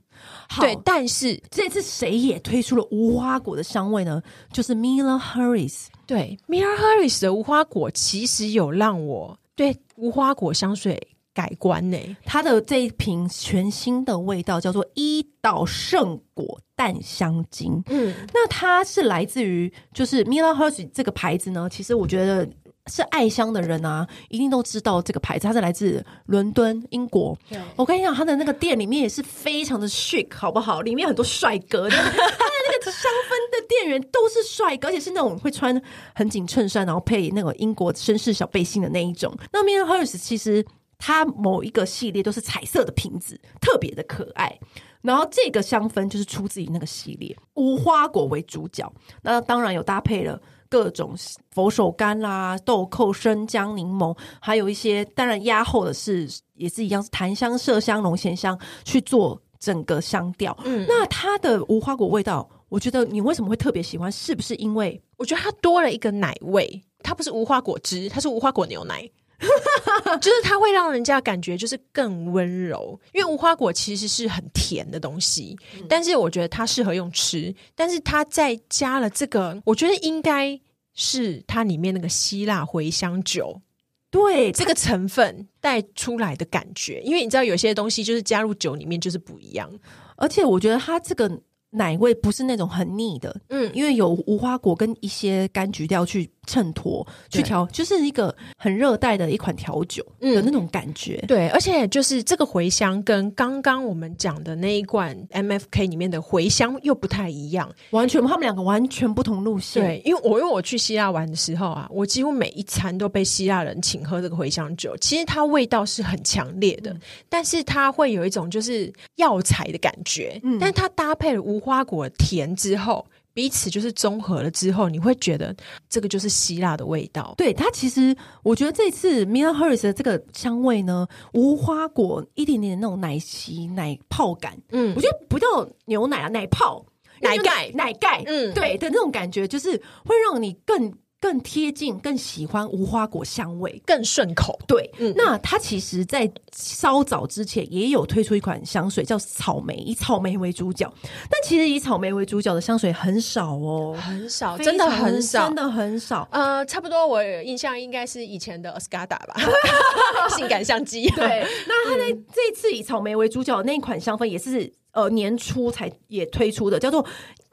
[0.59, 4.21] 对，但是这次谁也推出了无花果的香味呢？
[4.51, 5.87] 就是 Mila Harris。
[6.05, 10.99] 对，Mila Harris 的无花果其实有让我对无花果香水
[11.33, 11.97] 改观呢。
[12.25, 17.83] 它的这一瓶全新的味道叫做伊岛圣果淡香精。
[17.87, 22.47] 嗯，那它是来自于就是 Mila Harris 这个牌子呢，其实我觉得。
[22.87, 27.37] 是爱香的人啊，一定都知道这个牌子，它是来自伦敦，英国。
[27.75, 30.81] 我跟你讲，它的那个店里面也是非常的 chic，好不好？
[30.81, 35.79] 里面很多帅哥， 它的那个香氛的店员都是帅哥，而且是那种会穿
[36.15, 39.35] 很紧衬衫，然后配那个英国绅士小背心的那一种。
[39.51, 40.65] 那 Mila Harris 其实
[40.97, 44.57] 它某一个系列都是彩色的瓶子，特别的可爱。
[45.01, 50.41] 然后这个香氛就是出自于那个系列，无花果为主角，那当然有搭配了。
[50.69, 51.15] 各种
[51.51, 60.57] 佛手柑啦、豆蔻、生姜、柠檬，还有一些当然压后的是也是一样，是檀香、麝香、龙涎香去做整个香调。
[60.65, 64.11] 嗯，那它的无花果味道，我觉得你为什么会特别喜欢？
[64.11, 66.83] 是不是因为我觉得它多了一个奶味？
[67.03, 69.09] 它不是无花果汁，它是无花果牛奶。
[70.19, 80.59] 就是它会让人家感觉就是更温柔，因为无花果其实是很甜的东西，嗯、但是我觉得它适合用吃，但是它再加了这个，我觉得应该
[80.95, 83.61] 是它里面那个希腊茴香酒，
[84.09, 89.71] 对这个成分带出来的感觉，因为你知道有些东西就是加入酒里面就是不一样，
[90.15, 91.29] 而且我觉得它这个
[91.69, 96.27] 奶味不是那种很腻的，嗯，因为有无花果跟一些柑橘调去。
[96.47, 101.19] 衬托去调，就是一个很热带的一款调酒的那种感觉。
[101.23, 109.83] 嗯、对，而且就是这个茴香跟刚刚我们讲的那一罐 MFK 里面的茴香又不太一样，完全他们两个完全不同路线。
[109.83, 114.95] 对，因为我因为我去希腊玩的时候啊，我几乎每一餐都被希腊人请喝这个茴香酒。
[114.97, 120.39] 其实它味道是很强烈的，嗯、但是它会有一种就是药材的感觉。
[120.43, 123.05] 嗯，但它搭配了无花果甜之后。
[123.37, 125.55] 彼此就是综合了之后，你会觉得
[125.87, 127.35] 这个就是希腊的味道。
[127.37, 135.45] 对，它其实我觉得这次 Miller Harris 的这个香味呢，无花果一点点的那种奶昔奶泡感，嗯，我觉得不叫
[135.85, 136.83] 牛奶啊，奶泡
[137.21, 140.91] 奶盖奶盖，嗯，对的那种感觉，就是会让你更。
[141.19, 144.57] 更贴近，更喜欢无花果香味，更顺口。
[144.67, 150.91] 对，嗯、那它其实，在稍早之前也有推出一款香水，叫草莓，以草莓为主角。
[151.29, 156.27] 但其实以草莓为主角的香水很少哦，很少，真的很少，真的很少。
[156.31, 159.35] 呃，差不多，我印象应该是以前的 Escada 吧，
[160.37, 161.09] 性感相机。
[161.09, 164.71] 对，那它在这一次以草莓为主角的那一款香氛也是。
[164.93, 167.05] 呃，年初才也推出的，叫做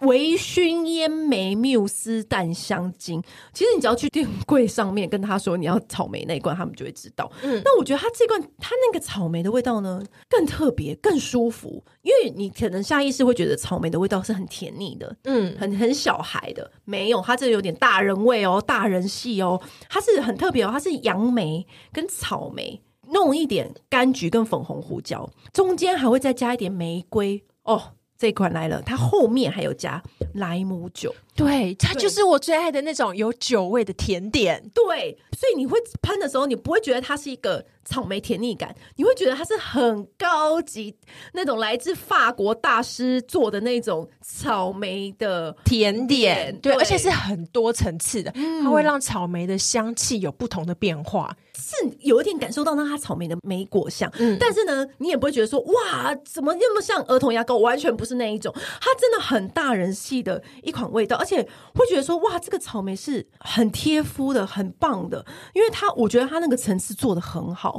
[0.05, 3.23] 微醺烟莓缪斯淡香精。
[3.53, 7.31] 其实你只要去店柜上面跟他说你要草莓那一罐，他们就会知道。
[7.43, 11.85] 嗯，那我觉得它这罐它那个草莓的味道呢，更特别、更舒服。
[12.03, 16.71] 因为你可能下意识会觉得草莓的味道是很甜腻的，嗯，很很小孩的。
[16.85, 19.61] 没有，它这有点大人味哦，大人系哦。
[19.89, 22.81] 它是很特别哦，它是杨梅跟草莓。
[23.13, 27.93] 弄一点柑橘跟粉红胡椒，中间还会再加一点玫瑰哦。
[28.25, 30.03] 这款来了，它后面还有加
[30.37, 34.71] 莱姆酒，对，它就是我最爱的那种有酒味的甜点。
[34.73, 40.97] 对，所以你会喷的时候，你不会觉得它是一个草莓甜腻感，你会觉得它是很高级
[41.33, 46.59] 那种来自法国大师做的那种草莓的甜点。
[46.61, 51.37] 对，对，而且是很多层次的，嗯，它会让草莓的香气有不同的变化。
[51.57, 57.59] 是有一点感受到那它草莓的莓果香，嗯，但是呢，你也不会觉得说哇，怎么那么像儿童牙膏？
[57.59, 61.41] 完全不是那一种，它真的很大人系的一款味道，而且
[61.75, 65.25] 会觉得说哇，这个草莓是很贴肤的，很棒的，
[65.55, 67.74] 因为它我觉得它那个层次做的很好，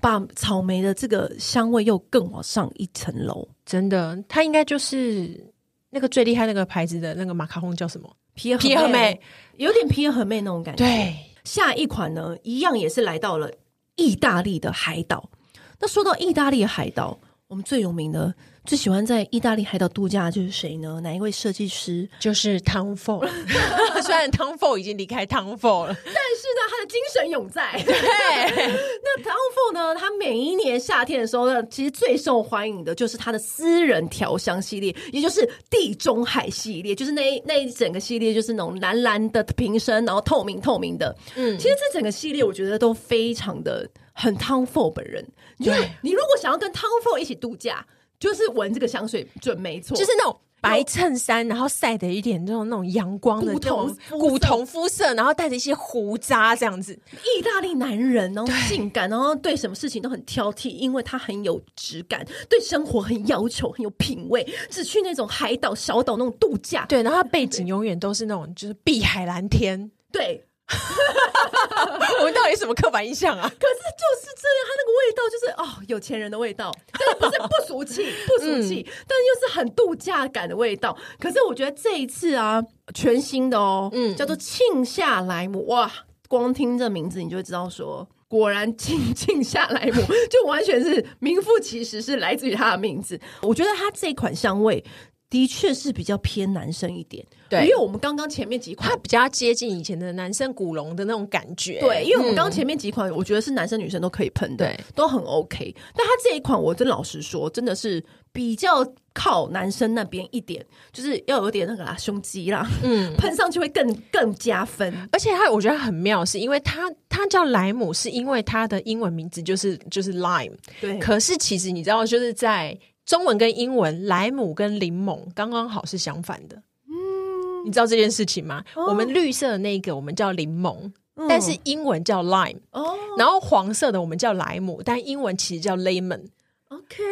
[0.00, 3.46] 把草莓的这个香味又更往上一层楼。
[3.64, 5.52] 真的，它应该就是
[5.90, 8.10] 那个最厉害那个牌子的那个马卡龙叫什么？
[8.34, 9.20] 皮尔皮尔和妹，
[9.56, 11.14] 有点皮尔和妹那种感觉，对。
[11.44, 13.50] 下一款呢，一样也是来到了
[13.96, 15.30] 意大利的海岛。
[15.78, 17.18] 那说到意大利的海岛，
[17.48, 18.34] 我们最有名的。
[18.66, 21.00] 最喜欢在意大利海岛度假的就是谁呢？
[21.02, 22.08] 哪一位设计师？
[22.20, 23.28] 就是 Tom Ford。
[24.02, 27.72] 虽然 Tom Ford 已经离开 Tom Ford 了，但是呢，他的精神永在。
[27.84, 27.92] 对，
[29.02, 29.94] 那 Tom Ford 呢？
[29.94, 41.14] 他每一年夏天的时候呢，其实最受欢迎的就是他的私人调香系列，也就是地中海系列，就是那那一整个系列就是那种蓝蓝的瓶身，然后透明透明的。
[41.34, 45.26] 嗯，其实这整个系列我觉得都非常的很 Tom Ford 本人。
[45.58, 47.84] 对，你如果想要跟 Tom Ford 一起度假。
[48.20, 56.92] 就是闻这个香水准没错，就是那种白衬衫，然后晒的一点那种那种阳光的古铜古铜肤色，然后带着一些胡渣这样子。
[56.92, 66.84] 意大利男人，然后性感，然后对什么事情都很挑剔，因为他很有质感，对生活很要求，很有品味，只去那种海岛小岛那种度假。
[66.86, 69.90] 对，然后他背景永远都是那种就是碧海蓝天。
[70.12, 70.44] 对。
[72.20, 73.42] 我们到底什么刻板印象啊？
[73.48, 80.96] 可是就是这样，它那个味道就是哦，有钱人的味道，但不是不俗气， 不俗气，嗯、但又是很度假感的味道。
[81.18, 82.62] 可是我觉得这一次啊，
[82.94, 85.90] 全新的哦，嗯，叫做沁夏莱姆，哇，
[86.28, 93.18] 光听这名字你就会知道说，果然沁沁夏莱姆就完全是名副其实，是来自于它的名字。
[93.42, 94.84] 我觉得它这款香味。
[95.30, 105.72] 的确是比较偏男生一点，对，因为我们刚刚前面几款，它比较接近以前的男生古龙的那种感觉，对，因为我们刚刚前面几款，我觉得是男生女生都可以喷的，对，都很 OK。
[105.94, 108.02] 但它这一款，我真老实说，真的是
[108.32, 114.92] 比较靠男生那边一点，就是要有点那个啦，胸肌啦，嗯， 喷上去会更更加分。
[115.12, 120.98] 而且它我觉得很妙，是因为它它叫莱姆，是因为它的英文名字就是就是 lime，对。
[120.98, 122.76] 可是其实你知道，就是在
[123.10, 126.54] 中文跟英文，莱姆跟柠檬刚刚好是相反的。
[126.86, 128.62] 嗯，你知道这件事情吗？
[128.76, 130.76] 哦、我们绿色的那个我们叫柠檬，
[131.16, 132.60] 嗯、但是英文叫 lime。
[132.70, 136.26] 哦，然后黄色的我们叫莱姆，但英文其实叫 lemon。
[136.68, 137.02] OK，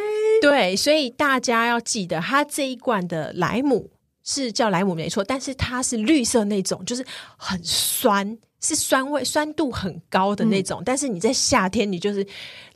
[0.40, 3.90] 对，所以大家要记得，它这一罐的莱姆
[4.22, 7.05] 是叫莱姆没错，但是它是绿色那种，就是
[7.36, 8.38] 很酸。
[8.61, 12.27] 是酸味，酸度很高的那种，嗯、但是你在夏天，你就是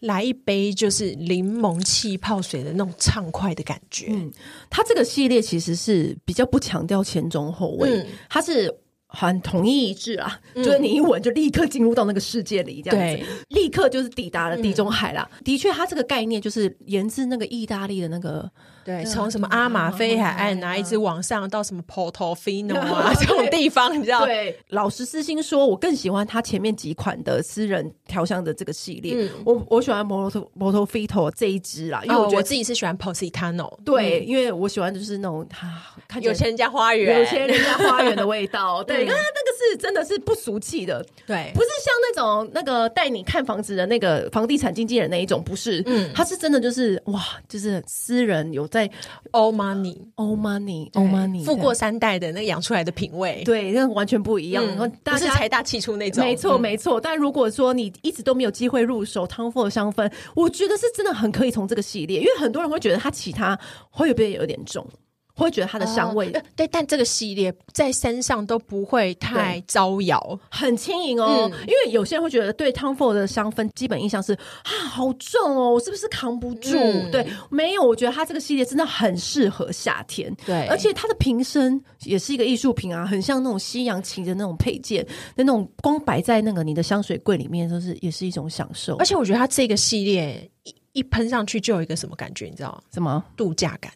[0.00, 4.06] 来一杯就是柠檬气泡水的那种畅快的感觉。
[4.10, 4.32] 嗯，
[4.70, 8.72] 它这个系列其实是比较不强调前中后味，嗯、它是
[9.06, 15.28] 很统一一致啊，嗯、就是你一闻就立刻进入到那个世界里，这样子，立刻就是抵达了地中海啦。
[15.38, 18.50] 嗯、的确，它这个概念就是源自那个意大利的那个。
[18.84, 24.24] 对，从什么阿马菲海岸啊，一直往上到什么 Portofino 啊 这种地方，你知道？
[24.26, 29.28] 对，老实私心说，我更喜欢他前面几款的私人调香的这个系列。
[29.44, 33.72] 我我喜欢 Portofino 这一支啦，因为我觉得自己是喜欢 Positano。
[33.84, 35.70] 对，因为我喜欢就是那种他
[36.08, 38.82] 看有钱人家花园，有钱人家花园的味道。
[38.84, 48.68] 对，刚刚那个是真的是不俗气的，对，不是像那种那个带你看房子的那个房地产经纪人那一种，不是，嗯，他是真的就是哇，就是私人有。
[48.72, 48.88] 在
[49.32, 54.66] all money，all money，all money，富过三代的那养出来的品味，对，那完全不一样。
[54.66, 56.98] 然后不是财大气粗那种，没错没错。
[56.98, 63.58] 但如果说你一直都没有机会入手 Tom Ford 的香氛，我觉得是真的很可以从这个系列，因为很多人会觉得它其他
[63.90, 64.86] 会不会有点重。
[65.34, 71.50] 会觉得它的香味，呃、对，但这个系列在身上都不会太招摇，很轻盈哦。
[71.52, 76.76] 嗯、因为有些人会觉得对 Tom Ford 的香氛基本印象是啊，好重哦，我是不是扛不住？
[76.76, 80.34] 嗯、对，没有，我觉得它这个系列真的很适合夏天。
[80.44, 88.96] 对，而且它的瓶身也是一个艺术品啊，很像那种西洋琴的那种配件，那种光摆在那个你的香水柜里面，都是也是一种享受。
[88.96, 92.82] 而且我觉得它这个系列一一喷上去就有一个什么感觉，你知道吗？
[92.92, 93.90] 什么度假感？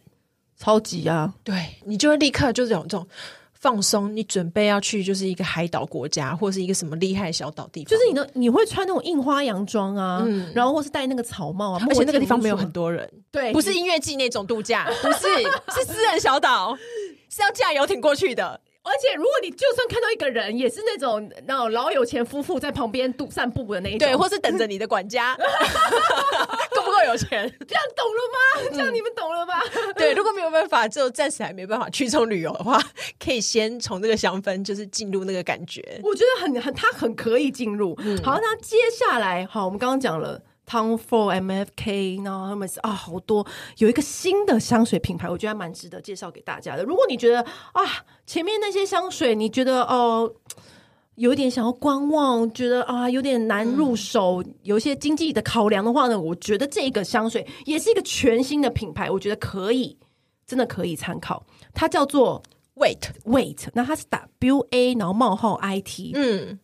[0.59, 1.33] 超级啊！
[1.45, 3.07] 对，你就会立刻就是有这种
[3.53, 15.29] 放松，你准备要去就是一个海岛国家，或是一个什么厉害小岛地方，就是你的你会穿那种印花洋装啊，嗯、然后或是戴那个草帽啊，而且那个地方没有很多人，对，不是音乐季那种度假，不是，
[15.79, 16.77] 是私人小岛，
[17.29, 18.61] 是要驾游艇过去的。
[18.87, 25.35] 而且，如果你就算看到一个人，也是那种那种老有钱夫妇在旁边度散步的那一种，对，或是等着你的管家，
[26.71, 27.53] 够不够有钱？
[27.67, 28.71] 这样懂了吗？
[28.73, 29.55] 这样你们懂了吗？
[29.75, 32.81] 嗯、对，如果没有办法，就暂时还没办法去这种旅游的话，
[33.23, 36.01] 可以先从这个香氛，就是进入那个感觉。
[36.05, 37.95] 我觉得很很，它很可以进入。
[37.99, 40.41] 嗯、好，那接下来，好，我们刚刚讲了。
[40.67, 43.47] Tom Ford MFK，然后他们是啊，好多
[43.79, 46.83] 有一个新的香水品牌，我觉得还蛮值得介绍给大家的。
[46.83, 47.41] 如果你觉得
[47.73, 47.83] 啊，
[48.27, 50.63] 前面那些香水你觉得哦、呃，
[51.15, 59.97] 有点想要观望，觉得啊有点难入手，有一些经济的考量的话呢，我觉得这个香水也是一个全新的品牌，我觉得可以，
[60.47, 61.47] 真的可以参考。
[61.73, 62.43] 它叫做
[62.75, 66.59] Wait Wait，那它是 W A，然后冒号 I T，嗯。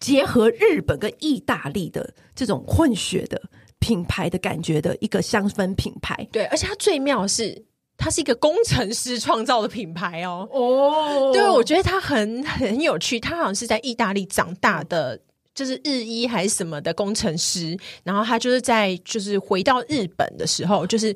[0.00, 3.40] 结合日本跟意大利的这种混血的
[3.78, 7.64] 品牌的感觉的一个香氛品牌，对，而且它最妙的是，
[7.96, 10.48] 它是一个工程师创造的品牌哦。
[10.52, 15.20] 哦，对，我觉得它很很有趣，他好像是在意大利长大的，
[15.54, 21.14] 就是日医还是什么的工程师，然后他就是在就是回到日本的时候，就是。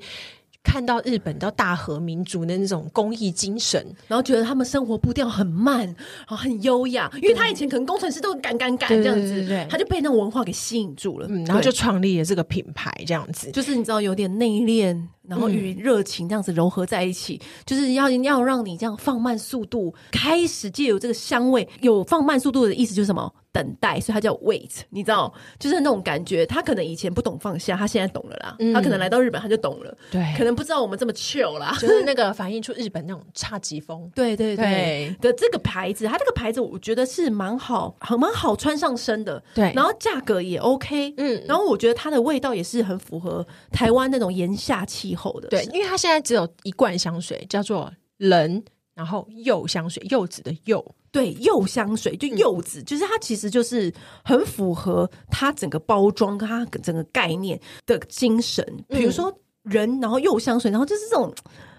[0.62, 15.02] 看到日本到大和民族的那种工艺精神，然后觉得他们生活步调很慢，然后很优雅，因为他以前可能工程师都赶赶赶这样子，对对对，他就被那种文化给吸引住了，嗯，然后就创立了这个品牌，这样子，就是你知道有点内敛。
[15.28, 23.32] 然后与热情这样子柔合在一起，嗯、就是要要让你这样放慢速度，开始借由这个香味，有放慢速度的意思就是什么？
[23.50, 26.44] 等待，所以它叫 wait，你知道，就是那种感觉。
[26.46, 28.54] 他可能以前不懂放下，他现在懂了啦。
[28.60, 29.96] 嗯、他可能来到日本，他就懂了。
[30.12, 34.08] 对，可能不知道我们这么 chill 啦，就是那个反映出日本那种侘寂风。
[34.14, 39.42] 对对对的这个牌子，它这个牌子我觉得是蛮好，很蛮好穿上身的。
[39.54, 41.14] 对，然后价格也 OK。
[41.16, 45.16] 嗯，然后我觉得它的味道也是很符合台湾那种炎夏气
[45.50, 48.62] 对，因为它现在只有一罐香水，叫做人，
[48.94, 53.92] 然后柚香水，柚子的柚，对，柚香水就柚子，嗯、就是它其实就是
[54.24, 61.32] 很符合它整个包装跟它整个概念的精神，比如说人，然后柚香水，然后就是这种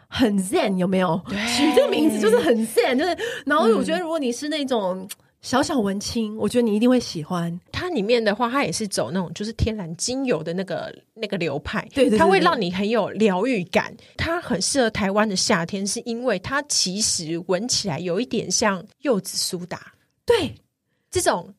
[0.08, 1.22] 很 zen，有没有？
[1.28, 5.08] 对取这个名字就是很 zen，就是，然后我觉得如果你是那种。
[5.42, 7.58] 小小文青，我觉得你一定会喜欢。
[7.72, 13.96] 它里面的话，它也是走那种就是天然精油的那个那个流派，对，对，对，对，它会让你很有疗愈感。
[14.18, 19.94] 它很适合台湾的夏天，是因为它其实闻起来有一点像柚子苏打，
[20.26, 20.54] 对，
[21.10, 21.54] 这种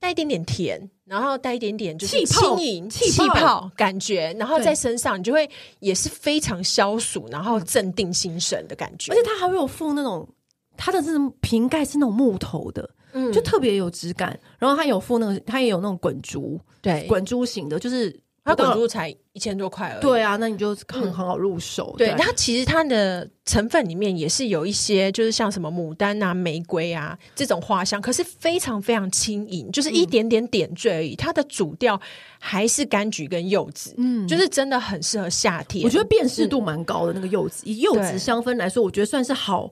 [0.00, 9.12] 带一点点甜，然后带一点点就是轻盈气泡，气泡感觉，然后在身上你就会也是非常消暑，然后镇定心神的感觉。
[9.12, 10.28] 而且它还会有附那种
[10.76, 12.90] 它的这种瓶盖是那种木头的。
[13.12, 20.00] 嗯，就特别有质感，然后它有附那个，它也有那种滚珠，对，滚珠型的，就是它滚珠才一千多块而已。
[20.00, 21.94] 对啊，那你就很很好入手。
[21.98, 31.14] 对，它其实它的成分里面也是有一些，就是像什么牡丹啊、玫瑰啊这种花香，可是非常非常轻盈，就是一点点点缀而已。
[31.14, 32.00] 它的主调
[32.38, 35.84] 还是柑橘跟柚子，嗯，就是真的很适合夏天。
[35.84, 39.70] 我觉得辨识度蛮高的那个柚子，以柚子香氛来说，我觉得算是好。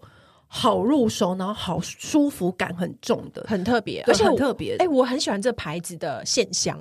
[0.48, 4.72] 好入手，然后好舒服感很重的，很特别，而且很特别。
[4.76, 6.76] 哎、欸，我很喜欢这牌子的线香。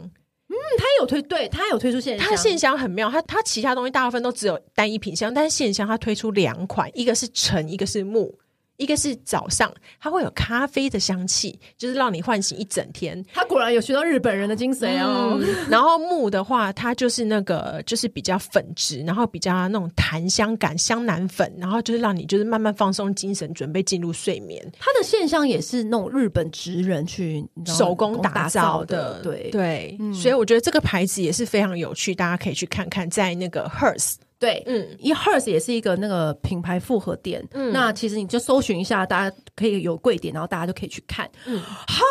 [0.49, 3.11] 嗯，它有推，对，它有推出线香，它线香很妙。
[3.11, 8.33] 它它其他东西大部分都只有单一品香，但是线香它推出两款，一个是橙，一个是木。
[8.77, 13.23] 一个是早上，它会有咖啡的香气，就是让你唤醒一整天。
[13.33, 15.37] 它果然有学到日本人的精髓哦。
[15.41, 24.63] 嗯、然后木的话，它就是那个就是比较粉质，然后比较那种檀香感，香楠粉，然后就是让你就是慢慢放松精神，准备进入睡眠。
[24.79, 30.13] 它的线香也是那种日本职人去手工打造的，对对、嗯。
[30.13, 34.15] 所以我觉得这个牌子也是非常有趣，大家可以去看看，在那个 Hers。
[34.39, 42.03] 对，嗯，一 Hers 也是一个那个品牌复合店，嗯，那其实你就搜寻一下，大家可以有贵点，然后大家就可以去看，嗯，好。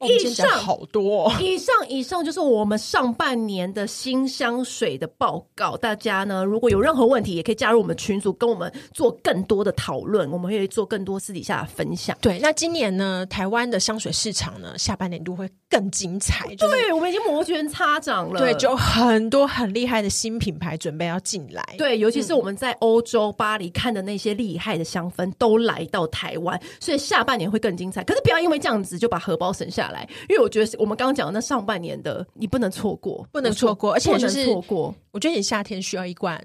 [0.00, 5.76] 以上好多，以上以上就是我们上半年的新香水的报告。
[5.76, 10.30] 大家呢，如果有任何问题，也可以加入我们群组，跟我们做更多的讨论。
[10.30, 12.16] 我们会做更多私底下的分享。
[12.20, 16.46] 对，那今年呢，台湾的香水市场呢，下半年度会更精彩。
[16.56, 18.38] 就是、对，我们已经摩拳擦掌了。
[18.38, 21.64] 对，就很多很厉害的新品牌准备要进来。
[21.78, 28.04] 对，尤其是我们在欧洲巴黎看的那些厉害的香氛都来到台湾，所以下半年会更精彩。
[28.04, 29.96] 可是不要因为这样子就把荷包省下来。
[29.96, 34.94] 来，因为我觉得我们刚刚讲的那上半年的，你不能错过，不能错过，而且就是错过。
[35.10, 36.38] 我觉得你夏天需要一罐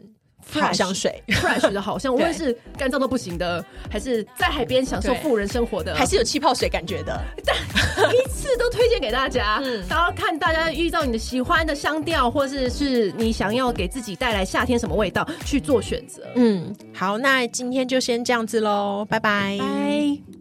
[0.48, 7.20] 好香水，fresh 的好香，无论是干燥到不行的，还是在海边享受富人生活的，还是有气泡水感觉的，
[8.14, 9.60] 一次都推荐给大家。
[9.64, 16.24] 嗯，然后看大家遇到你的喜欢的香调，或者是是你想要给自己带来夏天什么味道去做选择。
[16.36, 19.58] 嗯，好，那今天就先这样子喽，拜拜。
[19.60, 20.41] 拜。